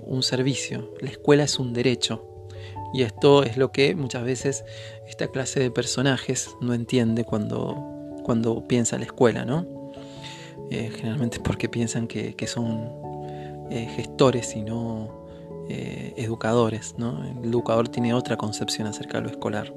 un 0.03 0.24
servicio, 0.24 0.96
la 1.01 1.12
escuela 1.12 1.44
es 1.44 1.60
un 1.60 1.72
derecho. 1.72 2.48
Y 2.96 3.03
esto 3.03 3.44
es 3.44 3.58
lo 3.58 3.72
que 3.72 3.94
muchas 3.94 4.24
veces 4.24 4.65
esta 5.08 5.27
clase 5.27 5.60
de 5.60 5.70
personajes 5.70 6.56
no 6.62 6.74
entiende 6.74 7.25
cuando, 7.25 7.75
cuando 8.24 8.68
piensa 8.68 8.98
la 8.98 9.06
escuela, 9.06 9.46
¿no? 9.46 9.78
Generalmente 10.69 11.39
porque 11.43 11.69
piensan 11.69 12.07
que, 12.07 12.35
que 12.35 12.47
son 12.47 12.89
gestores 13.69 14.55
y 14.55 14.63
no 14.63 15.19
eh, 15.71 16.15
educadores. 16.17 16.95
¿no? 16.97 17.23
El 17.43 17.49
educador 17.49 17.89
tiene 17.89 18.11
otra 18.15 18.38
concepción 18.38 18.88
acerca 18.88 19.19
de 19.19 19.25
lo 19.25 19.29
escolar. 19.29 19.71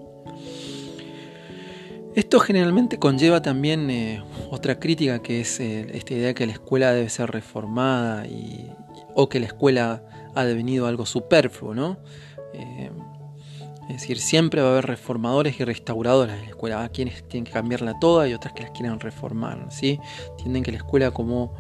Esto 2.15 2.41
generalmente 2.41 2.99
conlleva 2.99 3.43
también 3.43 3.91
eh, 3.91 4.23
otra 4.51 4.81
crítica 4.81 5.21
que 5.21 5.43
es 5.43 5.61
eh, 5.61 5.87
esta 5.93 6.15
idea 6.15 6.29
de 6.29 6.35
que 6.35 6.47
la 6.47 6.53
escuela 6.53 6.93
debe 6.93 7.11
ser 7.11 7.31
reformada 7.31 8.27
y, 8.27 8.71
o 9.15 9.29
que 9.29 9.39
la 9.39 9.47
escuela 9.47 10.03
ha 10.35 10.45
devenido 10.45 10.87
algo 10.87 11.05
superfluo, 11.05 11.75
¿no? 11.75 11.99
Es 13.89 14.01
decir, 14.01 14.19
siempre 14.19 14.63
va 14.63 14.69
a 14.69 14.73
haber 14.73 14.87
reformadores 14.87 15.59
y 15.61 15.65
restauradores 15.65 16.35
en 16.35 16.43
la 16.43 16.49
escuela. 16.49 16.83
Hay 16.83 16.89
quienes 16.91 17.27
tienen 17.29 17.45
que 17.45 17.53
cambiarla 17.53 17.99
toda 17.99 18.29
y 18.29 18.35
otras 18.35 18.53
que 18.55 18.63
las 18.63 18.71
quieren 18.73 18.99
reformar, 19.01 19.67
¿sí? 19.71 19.99
Tienden 20.39 20.63
que 20.63 20.73
la 20.73 20.79
escuela 20.79 21.11
como 21.11 21.55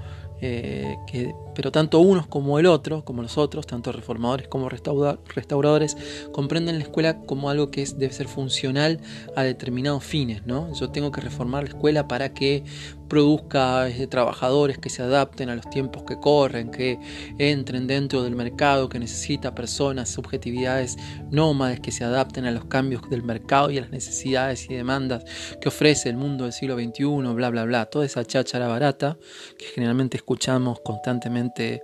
eh, 0.45 0.99
que, 1.07 1.37
pero 1.55 1.71
tanto 1.71 2.00
unos 2.00 2.26
como 2.26 2.59
el 2.59 2.67
otro, 2.67 3.05
como 3.05 3.23
los 3.23 3.38
otros, 3.38 3.64
tanto 3.64 3.93
reformadores 3.93 4.49
como 4.49 4.69
restauradores, 4.69 5.97
comprenden 6.33 6.79
la 6.79 6.83
escuela 6.83 7.21
como 7.21 7.49
algo 7.49 7.71
que 7.71 7.83
es, 7.83 7.97
debe 7.97 8.12
ser 8.12 8.26
funcional 8.26 8.99
a 9.37 9.45
determinados 9.45 10.02
fines. 10.02 10.45
¿no? 10.45 10.75
Yo 10.75 10.91
tengo 10.91 11.12
que 11.12 11.21
reformar 11.21 11.62
la 11.62 11.69
escuela 11.69 12.09
para 12.09 12.35
que 12.35 12.64
produzca 13.12 13.87
trabajadores 14.09 14.78
que 14.78 14.88
se 14.88 15.02
adapten 15.02 15.50
a 15.50 15.54
los 15.54 15.69
tiempos 15.69 16.02
que 16.04 16.19
corren, 16.19 16.71
que 16.71 16.99
entren 17.37 17.87
dentro 17.87 18.23
del 18.23 18.35
mercado, 18.35 18.88
que 18.88 18.99
necesita 18.99 19.54
personas, 19.54 20.09
subjetividades 20.09 20.97
nómades 21.31 21.81
que 21.81 21.92
se 21.92 22.04
adapten 22.04 22.47
a 22.47 22.50
los 22.50 22.64
cambios 22.64 23.02
del 23.11 23.23
mercado 23.23 23.71
y 23.71 23.76
a 23.76 23.83
las 23.83 23.90
necesidades 23.90 24.64
y 24.71 24.75
demandas 24.76 25.26
que 25.61 25.69
ofrece 25.69 26.09
el 26.09 26.16
mundo 26.16 26.45
del 26.45 26.54
siglo 26.54 26.76
XXI, 26.76 27.04
bla, 27.35 27.50
bla, 27.50 27.64
bla. 27.64 27.85
Toda 27.85 28.07
esa 28.07 28.25
cháchara 28.25 28.66
barata 28.66 29.19
que 29.59 29.66
generalmente 29.66 30.16
escuchamos 30.16 30.81
constantemente 30.81 31.83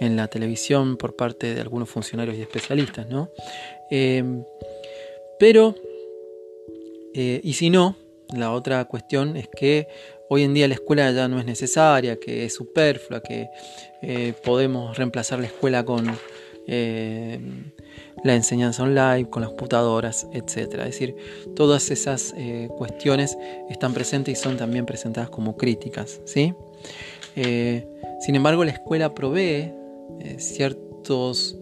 en 0.00 0.16
la 0.16 0.28
televisión 0.28 0.96
por 0.96 1.16
parte 1.16 1.54
de 1.54 1.60
algunos 1.60 1.90
funcionarios 1.90 2.38
y 2.38 2.40
especialistas, 2.40 3.06
¿no? 3.08 3.28
Em, 3.90 4.42
pero, 5.38 5.74
eh, 7.12 7.42
y 7.44 7.52
si 7.52 7.68
no, 7.68 7.94
la 8.34 8.52
otra 8.52 8.84
cuestión 8.86 9.36
es 9.36 9.48
que 9.48 9.86
hoy 10.32 10.44
en 10.44 10.54
día 10.54 10.66
la 10.66 10.74
escuela 10.74 11.10
ya 11.10 11.28
no 11.28 11.38
es 11.38 11.44
necesaria, 11.44 12.18
que 12.18 12.46
es 12.46 12.54
superflua, 12.54 13.20
que 13.20 13.50
eh, 14.00 14.32
podemos 14.42 14.96
reemplazar 14.96 15.38
la 15.40 15.46
escuela 15.46 15.84
con 15.84 16.10
eh, 16.66 17.38
la 18.24 18.34
enseñanza 18.34 18.82
online, 18.82 19.28
con 19.28 19.42
las 19.42 19.50
computadoras, 19.50 20.26
etc. 20.32 20.56
Es 20.56 20.84
decir, 20.84 21.16
todas 21.54 21.90
esas 21.90 22.32
eh, 22.38 22.70
cuestiones 22.78 23.36
están 23.68 23.92
presentes 23.92 24.38
y 24.38 24.42
son 24.42 24.56
también 24.56 24.86
presentadas 24.86 25.28
como 25.28 25.58
críticas. 25.58 26.22
¿sí? 26.24 26.54
sin 27.34 28.34
embargo, 28.34 28.64
la 28.64 28.72
escuela 28.72 29.14
provee 29.14 29.70
ciertos 30.38 31.58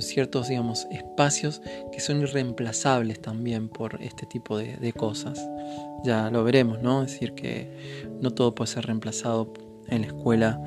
ciertos 0.00 0.48
digamos, 0.48 0.86
espacios 0.90 1.60
que 1.92 2.00
son 2.00 2.20
irreemplazables 2.20 3.20
también 3.20 3.68
por 3.68 4.02
este 4.02 4.26
tipo 4.26 4.58
de, 4.58 4.92
cosas. 4.92 5.46
Ya 6.04 6.30
lo 6.30 6.44
veremos, 6.44 6.80
¿no? 6.82 7.02
Es 7.02 7.12
decir, 7.12 7.34
que 7.34 8.06
no 8.20 8.30
todo 8.30 8.54
puede 8.54 8.70
ser 8.70 8.86
reemplazado 8.86 9.52
en 9.88 10.02
la 10.02 10.06
escuela 10.08 10.60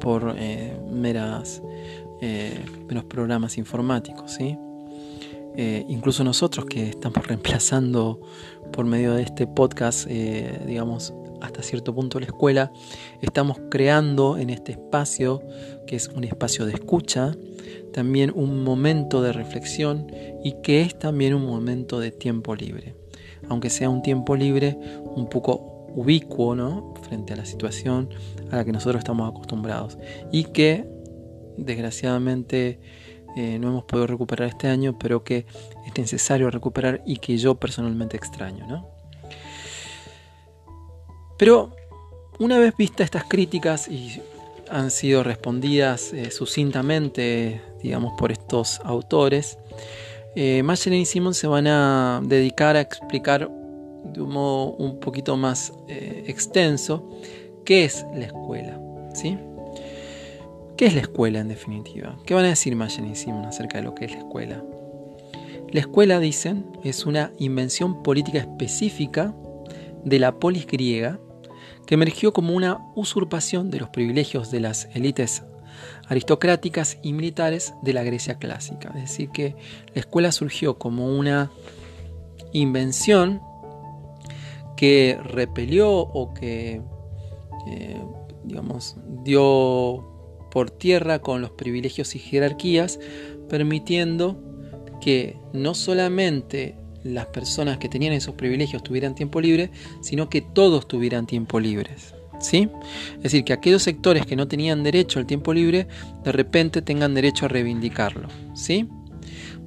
por 0.00 0.34
eh, 0.38 0.78
meras, 0.90 1.62
eh, 2.20 2.58
meros 2.88 3.04
programas 3.04 3.58
informáticos, 3.58 4.32
¿sí? 4.32 4.56
Eh, 5.58 5.86
incluso 5.88 6.22
nosotros 6.22 6.66
que 6.66 6.90
estamos 6.90 7.26
reemplazando 7.26 8.20
por 8.72 8.84
medio 8.84 9.14
de 9.14 9.22
este 9.22 9.46
podcast, 9.46 10.06
digamos, 10.06 11.14
hasta 11.40 11.62
cierto 11.62 11.94
punto 11.94 12.20
la 12.20 12.26
escuela, 12.26 12.72
estamos 13.20 13.58
creando 13.70 14.38
en 14.38 14.50
este 14.50 14.72
espacio, 14.72 15.42
que 15.86 15.96
es 15.96 16.08
un 16.08 16.24
espacio 16.24 16.66
de 16.66 16.74
escucha, 16.74 17.34
también 17.92 18.32
un 18.34 18.62
momento 18.62 19.22
de 19.22 19.32
reflexión 19.32 20.06
y 20.44 20.52
que 20.62 20.82
es 20.82 20.98
también 20.98 21.34
un 21.34 21.46
momento 21.46 22.00
de 22.00 22.10
tiempo 22.10 22.54
libre. 22.54 22.94
Aunque 23.48 23.70
sea 23.70 23.88
un 23.88 24.02
tiempo 24.02 24.36
libre 24.36 24.78
un 25.14 25.28
poco, 25.28 25.86
ubicuo 25.94 26.54
¿no? 26.54 26.94
frente 27.02 27.32
a 27.32 27.36
la 27.36 27.46
situación 27.46 28.10
a 28.50 28.56
la 28.56 28.64
que 28.64 28.72
nosotros 28.72 28.98
estamos 28.98 29.30
acostumbrados 29.30 29.98
y 30.30 30.44
que 30.44 30.86
desgraciadamente 31.56 32.80
eh, 33.36 33.58
no 33.58 33.68
hemos 33.68 33.84
podido 33.84 34.06
recuperar 34.06 34.48
este 34.48 34.68
año, 34.68 34.98
pero 34.98 35.24
que 35.24 35.46
es 35.86 35.96
necesario 35.96 36.50
recuperar 36.50 37.02
y 37.06 37.16
que 37.16 37.38
yo 37.38 37.54
personalmente 37.54 38.16
extraño. 38.16 38.66
¿no? 38.66 38.95
Pero 41.38 41.70
una 42.38 42.58
vez 42.58 42.76
vistas 42.76 43.06
estas 43.06 43.24
críticas 43.24 43.88
y 43.88 44.20
han 44.70 44.90
sido 44.90 45.22
respondidas 45.22 46.12
eh, 46.12 46.30
sucintamente, 46.30 47.60
digamos, 47.82 48.14
por 48.18 48.32
estos 48.32 48.80
autores, 48.84 49.58
eh, 50.34 50.62
y 50.90 51.04
Simon 51.06 51.32
se 51.32 51.46
van 51.46 51.66
a 51.66 52.20
dedicar 52.22 52.76
a 52.76 52.82
explicar 52.82 53.50
de 54.04 54.20
un 54.20 54.30
modo 54.30 54.72
un 54.72 55.00
poquito 55.00 55.36
más 55.36 55.72
eh, 55.88 56.24
extenso 56.26 57.08
qué 57.64 57.84
es 57.84 58.04
la 58.14 58.26
escuela. 58.26 58.78
¿sí? 59.14 59.38
¿Qué 60.76 60.86
es 60.86 60.94
la 60.94 61.00
escuela 61.00 61.40
en 61.40 61.48
definitiva? 61.48 62.18
¿Qué 62.26 62.34
van 62.34 62.44
a 62.44 62.48
decir 62.48 62.76
Mayen 62.76 63.10
y 63.10 63.16
Simon 63.16 63.46
acerca 63.46 63.78
de 63.78 63.84
lo 63.84 63.94
que 63.94 64.04
es 64.04 64.12
la 64.12 64.18
escuela? 64.18 64.62
La 65.70 65.80
escuela, 65.80 66.20
dicen, 66.20 66.66
es 66.84 67.06
una 67.06 67.32
invención 67.38 68.02
política 68.02 68.38
específica 68.38 69.34
de 70.04 70.18
la 70.18 70.38
polis 70.38 70.66
griega 70.66 71.18
que 71.86 71.94
emergió 71.94 72.32
como 72.32 72.54
una 72.54 72.80
usurpación 72.94 73.70
de 73.70 73.80
los 73.80 73.88
privilegios 73.90 74.50
de 74.50 74.60
las 74.60 74.88
élites 74.94 75.44
aristocráticas 76.08 76.98
y 77.02 77.12
militares 77.12 77.74
de 77.82 77.92
la 77.92 78.02
Grecia 78.02 78.38
clásica. 78.38 78.90
Es 78.96 79.02
decir, 79.02 79.30
que 79.30 79.56
la 79.94 80.00
escuela 80.00 80.32
surgió 80.32 80.78
como 80.78 81.06
una 81.16 81.50
invención 82.52 83.40
que 84.76 85.18
repelió 85.22 85.90
o 85.90 86.34
que, 86.34 86.82
eh, 87.68 88.02
digamos, 88.44 88.96
dio 89.24 90.48
por 90.50 90.70
tierra 90.70 91.20
con 91.20 91.40
los 91.40 91.50
privilegios 91.50 92.14
y 92.14 92.18
jerarquías, 92.18 92.98
permitiendo 93.48 94.42
que 95.00 95.38
no 95.52 95.74
solamente 95.74 96.76
las 97.06 97.26
personas 97.26 97.78
que 97.78 97.88
tenían 97.88 98.12
esos 98.12 98.34
privilegios 98.34 98.82
tuvieran 98.82 99.14
tiempo 99.14 99.40
libre, 99.40 99.70
sino 100.00 100.28
que 100.28 100.40
todos 100.40 100.86
tuvieran 100.88 101.26
tiempo 101.26 101.60
libre. 101.60 101.90
¿Sí? 102.38 102.68
Es 103.16 103.22
decir, 103.22 103.44
que 103.44 103.54
aquellos 103.54 103.82
sectores 103.82 104.26
que 104.26 104.36
no 104.36 104.46
tenían 104.46 104.82
derecho 104.82 105.18
al 105.18 105.26
tiempo 105.26 105.54
libre, 105.54 105.86
de 106.22 106.32
repente 106.32 106.82
tengan 106.82 107.14
derecho 107.14 107.46
a 107.46 107.48
reivindicarlo. 107.48 108.28
¿Sí? 108.54 108.86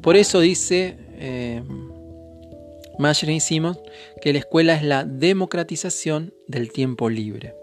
Por 0.01 0.15
eso 0.15 0.39
dice 0.39 0.97
eh, 1.13 1.63
y 3.27 3.39
Simon 3.39 3.77
que 4.21 4.33
la 4.33 4.39
escuela 4.39 4.75
es 4.75 4.83
la 4.83 5.03
democratización 5.05 6.33
del 6.47 6.71
tiempo 6.71 7.09
libre. 7.09 7.55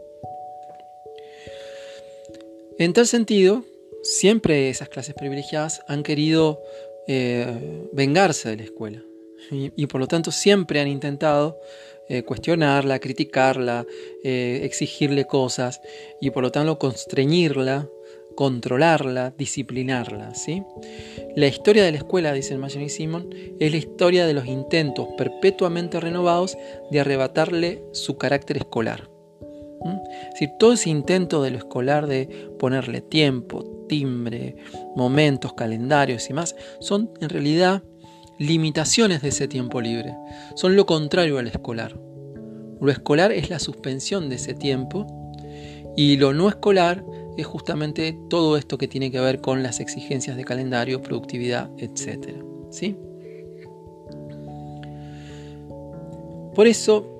En 2.78 2.92
tal 2.92 3.06
sentido, 3.06 3.64
siempre 4.02 4.68
esas 4.68 4.88
clases 4.88 5.14
privilegiadas 5.14 5.82
han 5.88 6.02
querido 6.02 6.60
eh, 7.06 7.88
vengarse 7.92 8.50
de 8.50 8.56
la 8.56 8.62
escuela 8.64 9.02
y, 9.50 9.86
por 9.86 10.00
lo 10.00 10.06
tanto 10.06 10.30
siempre 10.30 10.80
han 10.80 10.88
intentado 10.88 11.58
eh, 12.08 12.22
cuestionarla, 12.22 12.98
criticarla, 12.98 13.86
eh, 14.22 14.60
exigirle 14.62 15.26
cosas 15.26 15.80
y 16.20 16.30
por 16.30 16.42
lo 16.42 16.52
tanto 16.52 16.78
constreñirla, 16.78 17.88
controlarla, 18.36 19.32
disciplinarla. 19.36 20.34
¿sí? 20.34 20.62
La 21.34 21.48
historia 21.48 21.84
de 21.84 21.92
la 21.92 21.98
escuela, 21.98 22.32
dice 22.32 22.56
Mayen 22.58 22.82
y 22.82 22.88
Simon, 22.88 23.30
es 23.58 23.70
la 23.72 23.78
historia 23.78 24.26
de 24.26 24.34
los 24.34 24.46
intentos 24.46 25.08
perpetuamente 25.16 25.98
renovados 25.98 26.56
de 26.90 27.00
arrebatarle 27.00 27.82
su 27.92 28.18
carácter 28.18 28.58
escolar. 28.58 29.10
Es 29.84 30.32
decir, 30.32 30.50
todo 30.58 30.72
ese 30.72 30.90
intento 30.90 31.42
de 31.42 31.50
lo 31.50 31.58
escolar 31.58 32.06
de 32.06 32.26
ponerle 32.58 33.00
tiempo, 33.00 33.64
timbre, 33.88 34.56
momentos, 34.96 35.52
calendarios 35.54 36.28
y 36.30 36.32
más, 36.32 36.56
son 36.80 37.10
en 37.20 37.28
realidad 37.28 37.82
limitaciones 38.38 39.22
de 39.22 39.28
ese 39.28 39.48
tiempo 39.48 39.80
libre. 39.80 40.14
Son 40.54 40.76
lo 40.76 40.86
contrario 40.86 41.38
al 41.38 41.46
escolar. 41.48 41.98
Lo 42.80 42.90
escolar 42.90 43.32
es 43.32 43.50
la 43.50 43.58
suspensión 43.58 44.28
de 44.28 44.36
ese 44.36 44.54
tiempo 44.54 45.06
y 45.96 46.16
lo 46.16 46.34
no 46.34 46.48
escolar 46.48 47.04
es 47.36 47.46
justamente 47.46 48.18
todo 48.28 48.56
esto 48.56 48.78
que 48.78 48.88
tiene 48.88 49.10
que 49.10 49.20
ver 49.20 49.40
con 49.40 49.62
las 49.62 49.80
exigencias 49.80 50.36
de 50.36 50.44
calendario, 50.44 51.02
productividad, 51.02 51.70
etc. 51.78 52.36
¿Sí? 52.70 52.96
Por 56.54 56.66
eso 56.66 57.15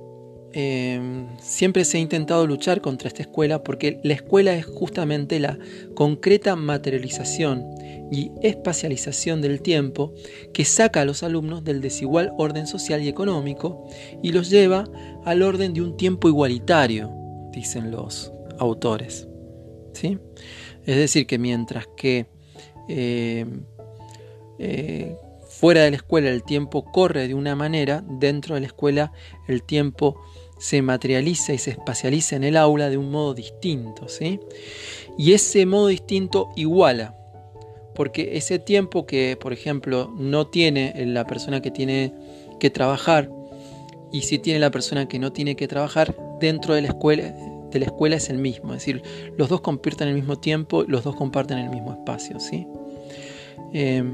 Em, 0.53 1.27
siempre 1.39 1.85
se 1.85 1.99
ha 1.99 2.01
intentado 2.01 2.47
luchar 2.47 2.81
contra 2.81 3.09
esta 3.09 3.23
escuela 3.23 3.63
porque 3.63 4.01
la 4.03 4.15
escuela 4.15 4.55
es 4.55 4.65
justamente 4.65 5.39
la 5.39 5.59
concreta 5.95 6.57
materialización 6.57 7.65
y 8.11 8.31
espacialización 8.43 9.43
del 9.43 9.61
tiempo 9.61 10.15
que 10.55 10.65
saca 10.65 11.03
a 11.03 11.05
los 11.05 11.23
alumnos 11.23 11.65
del 11.65 11.81
desigual 11.81 12.33
orden 12.39 12.67
social 12.67 13.03
y 13.03 13.09
económico 13.09 13.87
y 14.23 14.33
los 14.33 14.49
lleva 14.49 14.89
al 15.25 15.43
orden 15.43 15.75
de 15.75 15.83
un 15.83 15.97
tiempo 15.97 16.29
igualitario, 16.29 17.11
dicen 17.53 17.91
los 17.91 18.33
autores. 18.59 19.29
¿Sí? 19.93 20.19
Es 20.87 20.97
decir, 20.97 21.27
que 21.27 21.39
mientras 21.39 21.87
que 21.97 22.27
em, 22.89 23.65
eh, 24.59 25.17
fuera 25.49 25.83
de 25.83 25.91
la 25.91 25.97
escuela 25.97 26.31
el 26.31 26.45
tiempo 26.45 26.85
corre 26.93 27.29
de 27.29 27.35
una 27.35 27.57
manera, 27.57 28.05
dentro 28.09 28.55
de 28.55 28.61
la 28.61 28.67
escuela 28.69 29.13
el 29.49 29.63
tiempo 29.63 30.21
se 30.59 30.83
materializa 30.83 31.53
y 31.53 31.59
se 31.59 31.71
espacializa 31.73 32.37
en 32.37 32.45
el 32.45 32.57
aula 32.57 32.89
de 32.89 32.97
un 32.97 33.11
modo 33.11 33.35
distinto, 33.35 34.09
¿sí? 34.09 34.41
Y 35.19 35.33
ese 35.33 35.67
modo 35.67 35.89
distinto 35.89 36.51
iguala, 36.57 37.15
porque 37.95 38.37
ese 38.37 38.59
tiempo 38.59 39.07
que, 39.07 39.37
por 39.41 39.53
ejemplo, 39.53 40.13
no 40.17 40.47
tiene 40.47 40.95
la 41.07 41.27
persona 41.27 41.61
que 41.61 41.71
tiene 41.71 42.13
que 42.59 42.71
trabajar 42.71 43.31
y 44.13 44.23
si 44.23 44.39
tiene 44.39 44.61
la 44.61 44.71
persona 44.71 45.09
que 45.09 45.19
no 45.19 45.33
tiene 45.33 45.57
que 45.57 45.69
trabajar 45.69 46.17
dentro 46.41 46.75
de 46.75 46.83
la 46.83 46.89
escuela 46.89 47.35
de 47.71 47.81
la 47.81 47.87
escuela 47.87 48.17
es 48.17 48.31
el 48.31 48.39
mismo, 48.39 48.73
es 48.73 48.81
decir, 48.81 49.03
los 49.37 49.49
dos 49.49 49.61
comparten 49.61 50.09
el 50.09 50.15
mismo 50.15 50.39
tiempo, 50.39 50.85
los 50.85 51.03
dos 51.03 51.17
comparten 51.17 51.59
el 51.59 51.69
mismo 51.69 51.93
espacio, 51.93 52.39
¿sí? 52.39 52.67
Eh, 53.73 54.05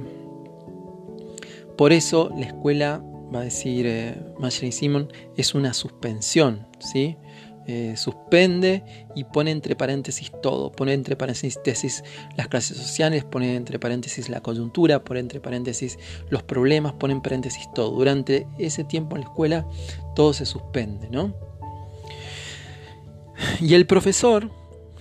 por 1.76 1.92
eso 1.92 2.31
la 2.37 2.46
escuela 2.46 3.05
va 3.35 3.40
a 3.40 3.45
decir 3.45 3.87
eh, 3.87 4.14
Simon, 4.71 5.12
es 5.37 5.55
una 5.55 5.75
suspensión, 5.75 6.66
¿sí? 6.79 7.16
Eh, 7.68 7.95
suspende 7.97 8.83
y 9.14 9.23
pone 9.23 9.53
entre 9.53 9.77
paréntesis 9.77 10.33
todo, 10.42 10.73
pone 10.73 10.95
entre 10.95 11.14
paréntesis 11.14 12.03
las 12.37 12.49
clases 12.49 12.77
sociales, 12.77 13.25
pone 13.25 13.55
entre 13.55 13.79
paréntesis 13.79 14.29
la 14.29 14.40
coyuntura, 14.40 15.05
pone 15.05 15.21
entre 15.21 15.40
paréntesis 15.40 15.97
los 16.29 16.42
problemas, 16.42 16.95
pone 16.95 17.14
en 17.14 17.23
paréntesis 17.23 17.68
todo. 17.73 17.92
Durante 17.92 18.49
ese 18.59 18.83
tiempo 18.83 19.14
en 19.14 19.23
la 19.23 19.29
escuela 19.29 19.66
todo 20.16 20.33
se 20.33 20.45
suspende, 20.45 21.09
¿no? 21.09 21.35
Y 23.61 23.75
el 23.75 23.87
profesor, 23.87 24.51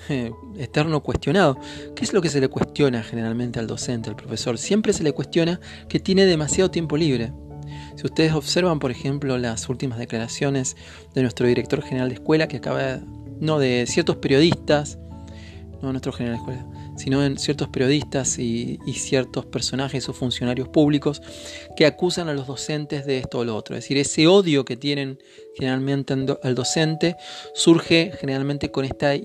eh, 0.10 0.32
eterno 0.58 1.02
cuestionado, 1.02 1.58
¿qué 1.96 2.04
es 2.04 2.14
lo 2.14 2.22
que 2.22 2.30
se 2.30 2.40
le 2.40 2.48
cuestiona 2.48 3.02
generalmente 3.02 3.60
al 3.60 3.66
docente, 3.66 4.10
al 4.10 4.16
profesor? 4.16 4.60
Siempre 4.60 4.94
se 4.94 5.02
le 5.02 5.14
cuestiona 5.14 5.60
que 5.90 6.00
tiene 6.00 6.26
demasiado 6.26 6.70
tiempo 6.70 6.96
libre. 6.96 7.34
Si 7.96 8.06
ustedes 8.06 8.34
observan, 8.34 8.80
por 8.80 8.92
ejemplo, 8.92 9.38
las 9.38 9.70
últimas 9.70 10.00
declaraciones 10.00 10.76
de 11.14 11.22
nuestro 11.22 11.48
director 11.48 11.82
general 11.82 12.10
de 12.10 12.16
escuela, 12.16 12.48
que 12.48 12.58
acaba, 12.58 13.00
no 13.40 13.60
de 13.60 13.86
ciertos 13.88 14.18
periodistas, 14.18 14.98
no 15.82 15.92
nuestro 15.92 16.12
general 16.12 16.38
de 16.38 16.42
escuela, 16.42 16.94
sino 16.96 17.24
en 17.26 17.38
ciertos 17.38 17.70
periodistas 17.70 18.38
y, 18.38 18.80
ciertos 18.94 19.46
personajes 19.46 20.08
o 20.10 20.14
funcionarios 20.14 20.70
públicos 20.70 21.22
que 21.76 21.86
acusan 21.86 22.30
a 22.30 22.34
los 22.34 22.48
docentes 22.48 23.06
de 23.06 23.18
esto 23.18 23.40
o 23.40 23.46
lo 23.46 23.56
otro. 23.56 23.76
Es 23.76 23.84
decir, 23.84 23.98
ese 23.98 24.28
odio 24.28 24.64
que 24.64 24.78
tienen 24.78 25.20
generalmente 25.56 26.14
al 26.44 26.56
docente 26.56 27.16
surge 27.56 28.14
generalmente 28.20 28.72
con 28.72 28.86
esta 28.86 29.16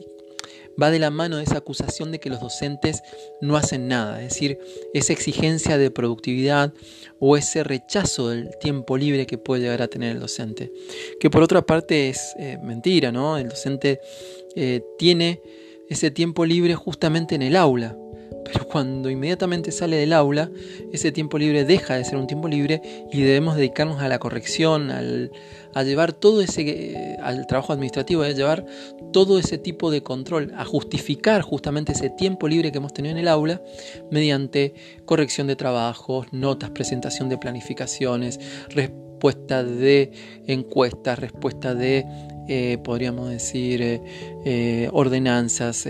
va 0.81 0.91
de 0.91 0.99
la 0.99 1.11
mano 1.11 1.37
de 1.37 1.45
esa 1.45 1.59
acusación 1.59 2.13
de 2.13 2.21
que 2.21 2.31
los 2.31 2.41
docentes 2.41 3.03
no 3.41 3.57
hacen 3.57 3.89
nada, 3.89 4.23
es 4.23 4.31
decir, 4.31 4.59
esa 4.95 5.13
exigencia 5.13 5.79
de 5.79 5.91
productividad 5.91 6.73
o 7.19 7.37
ese 7.37 7.65
rechazo 7.65 8.29
del 8.29 8.51
tiempo 8.59 8.97
libre 8.97 9.27
que 9.27 9.39
puede 9.39 9.63
llegar 9.63 9.83
a 9.83 9.89
tener 9.89 10.13
el 10.13 10.21
docente. 10.21 10.73
Que 11.21 11.31
por 11.31 11.43
otra 11.43 11.63
parte 11.63 12.09
es 12.09 12.35
eh, 12.39 12.59
mentira, 12.63 13.13
¿no? 13.13 13.39
El 13.39 13.49
docente 13.49 14.01
eh, 14.55 14.83
tiene 14.99 15.41
ese 15.89 16.11
tiempo 16.11 16.45
libre 16.45 16.75
justamente 16.75 17.35
en 17.35 17.43
el 17.43 17.57
aula. 17.57 17.97
Pero 18.45 18.69
cuando 18.69 19.11
inmediatamente 19.11 19.73
sale 19.73 19.97
del 19.97 20.13
aula, 20.13 20.51
ese 20.93 21.13
tiempo 21.13 21.39
libre 21.39 21.65
deja 21.65 21.97
de 21.97 22.05
ser 22.05 22.17
un 22.17 22.27
tiempo 22.27 22.49
libre 22.49 22.81
y 23.13 23.23
debemos 23.23 23.57
dedicarnos 23.57 24.01
a 24.01 24.09
la 24.09 24.19
corrección, 24.19 24.91
al, 24.91 25.33
a 25.75 25.83
llevar 25.83 26.13
todo 26.13 26.41
ese, 26.41 26.63
eh, 26.63 27.17
al 27.21 27.47
trabajo 27.47 27.73
administrativo, 27.73 28.23
a 28.23 28.31
llevar 28.31 28.65
todo 29.13 29.39
ese 29.39 29.59
tipo 29.59 29.91
de 29.91 30.03
control, 30.03 30.53
a 30.57 30.65
justificar 30.65 31.43
justamente 31.43 31.93
ese 31.93 32.09
tiempo 32.09 32.49
libre 32.49 32.73
que 32.73 32.79
hemos 32.79 32.95
tenido 32.95 33.13
en 33.13 33.19
el 33.19 33.29
aula 33.29 33.61
mediante 34.11 34.75
corrección 35.05 35.47
de 35.47 35.57
trabajos, 35.57 36.33
notas, 36.33 36.71
presentación 36.71 37.29
de 37.29 37.39
planificaciones, 37.39 38.41
respuesta 38.71 39.65
de 39.65 40.13
encuestas, 40.47 41.19
respuesta 41.19 41.75
de, 41.75 42.07
eh, 42.49 42.79
podríamos 42.83 43.29
decir, 43.31 44.01
eh, 44.45 44.89
ordenanzas, 44.93 45.87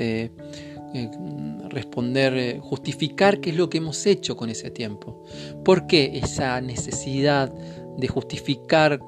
responder, 1.69 2.59
justificar 2.61 3.41
qué 3.41 3.51
es 3.51 3.57
lo 3.57 3.69
que 3.69 3.79
hemos 3.79 4.07
hecho 4.07 4.37
con 4.37 4.51
ese 4.51 4.71
tiempo. 4.71 5.23
¿Por 5.65 5.87
qué 5.87 6.19
esa 6.23 6.61
necesidad 6.61 7.53
de 7.97 8.09
justificar 8.09 9.01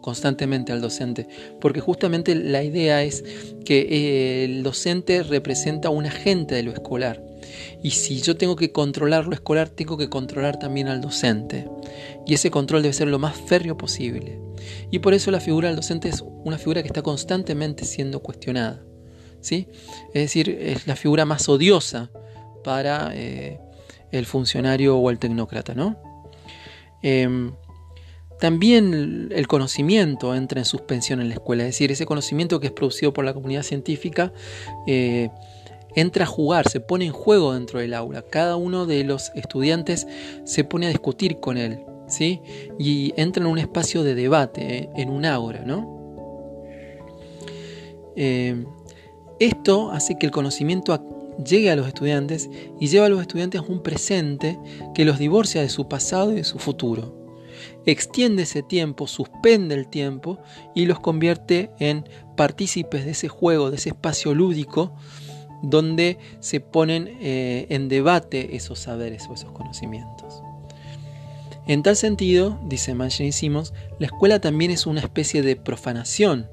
constantemente 0.00 0.72
al 0.72 0.80
docente, 0.80 1.28
porque 1.60 1.80
justamente 1.80 2.34
la 2.34 2.62
idea 2.62 3.02
es 3.02 3.22
que 3.66 3.80
eh, 3.80 4.44
el 4.44 4.62
docente 4.62 5.22
representa 5.22 5.90
un 5.90 6.06
agente 6.06 6.54
de 6.54 6.62
lo 6.62 6.72
escolar. 6.72 7.22
Y 7.82 7.90
si 7.90 8.22
yo 8.22 8.36
tengo 8.36 8.56
que 8.56 8.72
controlar 8.72 9.26
lo 9.26 9.34
escolar, 9.34 9.68
tengo 9.68 9.98
que 9.98 10.08
controlar 10.08 10.58
también 10.58 10.88
al 10.88 11.02
docente. 11.02 11.68
Y 12.26 12.32
ese 12.32 12.50
control 12.50 12.82
debe 12.82 12.94
ser 12.94 13.08
lo 13.08 13.18
más 13.18 13.36
férreo 13.36 13.76
posible. 13.76 14.40
Y 14.90 15.00
por 15.00 15.12
eso 15.12 15.30
la 15.30 15.40
figura 15.40 15.68
del 15.68 15.76
docente 15.76 16.08
es 16.08 16.24
una 16.44 16.56
figura 16.56 16.82
que 16.82 16.88
está 16.88 17.02
constantemente 17.02 17.84
siendo 17.84 18.20
cuestionada. 18.20 18.82
Es 19.40 19.66
decir, 20.12 20.50
es 20.50 20.86
la 20.86 20.96
figura 20.96 21.24
más 21.24 21.48
odiosa 21.48 22.10
para 22.64 23.10
eh, 23.14 23.60
el 24.10 24.26
funcionario 24.26 24.96
o 24.98 25.10
el 25.10 25.18
tecnócrata. 25.18 25.74
¿no? 25.74 25.96
Em, 27.02 27.52
también 28.40 29.30
el 29.32 29.46
conocimiento 29.48 30.34
entra 30.34 30.60
en 30.60 30.64
suspensión 30.64 31.20
en 31.20 31.28
la 31.28 31.34
escuela, 31.34 31.64
es 31.64 31.70
decir, 31.70 31.90
ese 31.90 32.06
conocimiento 32.06 32.60
que 32.60 32.68
es 32.68 32.72
producido 32.72 33.12
por 33.12 33.24
la 33.24 33.34
comunidad 33.34 33.62
científica 33.62 34.32
eh, 34.86 35.30
entra 35.94 36.24
a 36.24 36.26
jugar, 36.26 36.68
se 36.68 36.80
pone 36.80 37.06
en 37.06 37.12
juego 37.12 37.54
dentro 37.54 37.80
del 37.80 37.94
aula. 37.94 38.22
Cada 38.22 38.56
uno 38.56 38.86
de 38.86 39.02
los 39.04 39.32
estudiantes 39.34 40.06
se 40.44 40.62
pone 40.64 40.86
a 40.86 40.90
discutir 40.90 41.40
con 41.40 41.56
él, 41.56 41.80
¿sí? 42.06 42.40
Y 42.78 43.12
entra 43.16 43.42
en 43.42 43.50
un 43.50 43.58
espacio 43.58 44.04
de 44.04 44.14
debate, 44.14 44.78
eh, 44.78 44.90
en 44.96 45.10
un 45.10 45.24
aura, 45.24 45.62
¿no? 45.64 45.96
Eh, 48.14 48.64
esto 49.40 49.90
hace 49.90 50.18
que 50.18 50.26
el 50.26 50.32
conocimiento 50.32 51.36
llegue 51.44 51.70
a 51.70 51.76
los 51.76 51.86
estudiantes 51.86 52.50
y 52.80 52.88
lleva 52.88 53.06
a 53.06 53.08
los 53.08 53.20
estudiantes 53.20 53.60
a 53.60 53.64
un 53.64 53.82
presente 53.82 54.58
que 54.94 55.04
los 55.04 55.18
divorcia 55.18 55.60
de 55.60 55.68
su 55.68 55.88
pasado 55.88 56.32
y 56.32 56.36
de 56.36 56.44
su 56.44 56.58
futuro 56.58 57.18
extiende 57.86 58.42
ese 58.42 58.62
tiempo, 58.62 59.06
suspende 59.06 59.74
el 59.74 59.88
tiempo 59.88 60.38
y 60.74 60.86
los 60.86 61.00
convierte 61.00 61.70
en 61.78 62.08
partícipes 62.36 63.04
de 63.04 63.12
ese 63.12 63.28
juego, 63.28 63.70
de 63.70 63.76
ese 63.76 63.90
espacio 63.90 64.34
lúdico 64.34 64.94
donde 65.62 66.18
se 66.40 66.60
ponen 66.60 67.08
eh, 67.20 67.66
en 67.70 67.88
debate 67.88 68.56
esos 68.56 68.78
saberes 68.78 69.26
o 69.28 69.34
esos 69.34 69.50
conocimientos. 69.52 70.42
En 71.66 71.82
tal 71.82 71.96
sentido, 71.96 72.58
dice 72.64 72.94
Mancini 72.94 73.32
Simons, 73.32 73.74
la 73.98 74.06
escuela 74.06 74.40
también 74.40 74.70
es 74.70 74.86
una 74.86 75.00
especie 75.00 75.42
de 75.42 75.56
profanación. 75.56 76.48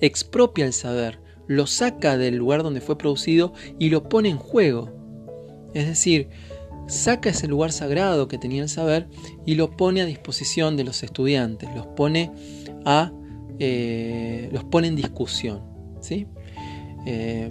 Expropia 0.00 0.64
el 0.64 0.72
saber, 0.72 1.19
lo 1.50 1.66
saca 1.66 2.16
del 2.16 2.36
lugar 2.36 2.62
donde 2.62 2.80
fue 2.80 2.96
producido 2.96 3.52
y 3.76 3.90
lo 3.90 4.08
pone 4.08 4.28
en 4.28 4.38
juego. 4.38 4.88
Es 5.74 5.84
decir, 5.84 6.28
saca 6.86 7.30
ese 7.30 7.48
lugar 7.48 7.72
sagrado 7.72 8.28
que 8.28 8.38
tenía 8.38 8.62
el 8.62 8.68
saber 8.68 9.08
y 9.44 9.56
lo 9.56 9.72
pone 9.76 10.00
a 10.00 10.04
disposición 10.04 10.76
de 10.76 10.84
los 10.84 11.02
estudiantes, 11.02 11.68
los 11.74 11.88
pone, 11.88 12.30
a, 12.84 13.10
eh, 13.58 14.48
los 14.52 14.62
pone 14.62 14.86
en 14.86 14.94
discusión. 14.94 15.60
¿sí? 16.00 16.28
Eh, 17.04 17.50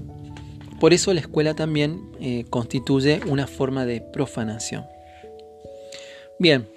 por 0.80 0.94
eso 0.94 1.14
la 1.14 1.20
escuela 1.20 1.54
también 1.54 2.00
eh, 2.22 2.46
constituye 2.50 3.20
una 3.28 3.48
forma 3.48 3.86
de 3.86 4.00
profanación. 4.00 4.86
Bien, 6.40 6.70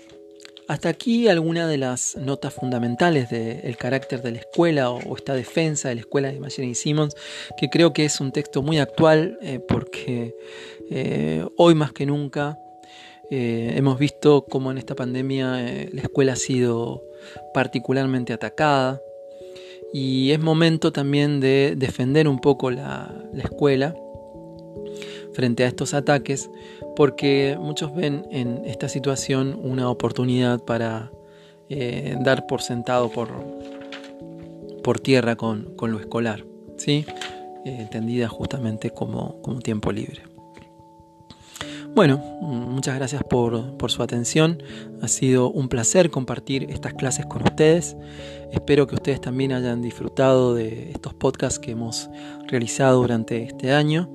hasta 0.73 0.89
aquí 0.89 1.29
algunas 1.29 1.69
de 1.69 1.77
las 1.77 2.17
notas 2.17 2.55
fundamentales 2.55 3.29
del 3.29 3.77
carácter 3.77 4.23
de 4.23 4.33
la 4.33 4.39
escuela 4.39 4.89
o, 4.89 5.17
esta 5.17 5.35
defensa 5.35 5.91
de 5.91 5.97
la 5.97 6.01
escuela 6.01 6.33
de 6.33 6.65
y 6.65 6.75
Simmons, 6.75 7.15
que 7.59 7.69
creo 7.69 7.93
que 7.93 8.07
es 8.07 8.21
un 8.23 8.33
texto 8.33 8.63
muy 8.63 8.79
actual 8.79 9.39
eh, 9.43 9.59
porque 9.59 10.35
eh, 10.91 11.45
hoy 11.59 11.75
más 11.75 11.93
que 11.93 12.07
nunca 12.07 12.59
eh, 13.31 13.75
hemos 13.77 13.99
visto 13.99 14.47
cómo 14.49 14.71
en 14.71 14.79
esta 14.79 14.95
pandemia 14.95 15.59
la 15.93 16.01
escuela 16.01 16.33
ha 16.33 16.37
sido 16.37 17.03
particularmente 17.53 18.33
atacada. 18.33 18.99
Y 19.93 20.31
es 20.31 20.41
momento 20.41 20.91
también 20.91 21.41
de 21.41 21.75
defender 21.77 22.27
un 22.27 22.39
poco 22.39 22.71
la 22.71 23.15
escuela 23.37 23.95
frente 25.35 25.65
a 25.65 25.67
estos 25.67 25.93
ataques 25.93 26.49
porque 26.97 27.57
muchos 27.61 27.95
ven 27.95 28.27
en 28.31 28.63
esta 28.65 28.89
situación 28.89 29.59
una 29.63 29.89
oportunidad 29.89 30.61
para 30.61 31.11
eh, 31.69 32.17
dar 32.21 32.47
por 32.47 32.63
sentado 32.63 33.11
por, 33.11 33.29
por 34.83 35.01
tierra 35.01 35.37
con, 35.37 35.75
lo 35.81 35.99
escolar, 35.99 36.45
¿sí? 36.77 37.07
Eh, 37.65 37.77
entendida 37.81 38.29
justamente 38.29 38.91
como, 38.91 39.41
como, 39.43 39.61
tiempo 39.61 39.93
libre. 39.93 40.23
Bueno, 41.95 42.17
muchas 42.41 42.97
gracias 42.97 43.23
por, 43.23 43.75
su 43.91 44.03
atención. 44.03 44.63
Ha 45.03 45.09
sido 45.09 45.51
un 45.51 45.69
placer 45.69 46.11
compartir 46.11 46.71
estas 46.71 46.95
clases 46.95 47.27
con 47.27 47.43
ustedes. 47.43 47.97
Espero 48.51 48.87
que 48.87 48.95
ustedes 48.95 49.21
también 49.21 49.53
hayan 49.53 49.83
disfrutado 49.83 50.55
de 50.55 50.91
estos 50.93 51.13
podcasts 51.13 51.59
que 51.59 51.73
hemos 51.73 52.09
realizado 52.49 53.03
durante 53.03 53.43
este 53.43 53.73
año. 53.73 54.09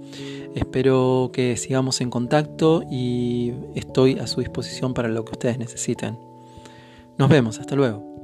Espero 0.56 1.30
que 1.32 1.56
sigamos 1.56 2.02
en 2.02 2.10
contacto 2.10 2.84
y 2.90 3.54
estoy 3.76 4.18
a 4.18 4.26
su 4.26 4.40
disposición 4.40 4.96
para 4.96 5.08
lo 5.08 5.24
que 5.24 5.34
ustedes 5.34 5.60
necesiten. 5.60 6.18
Nos 7.20 7.30
vemos, 7.30 7.60
hasta 7.60 7.76
luego. 7.76 8.17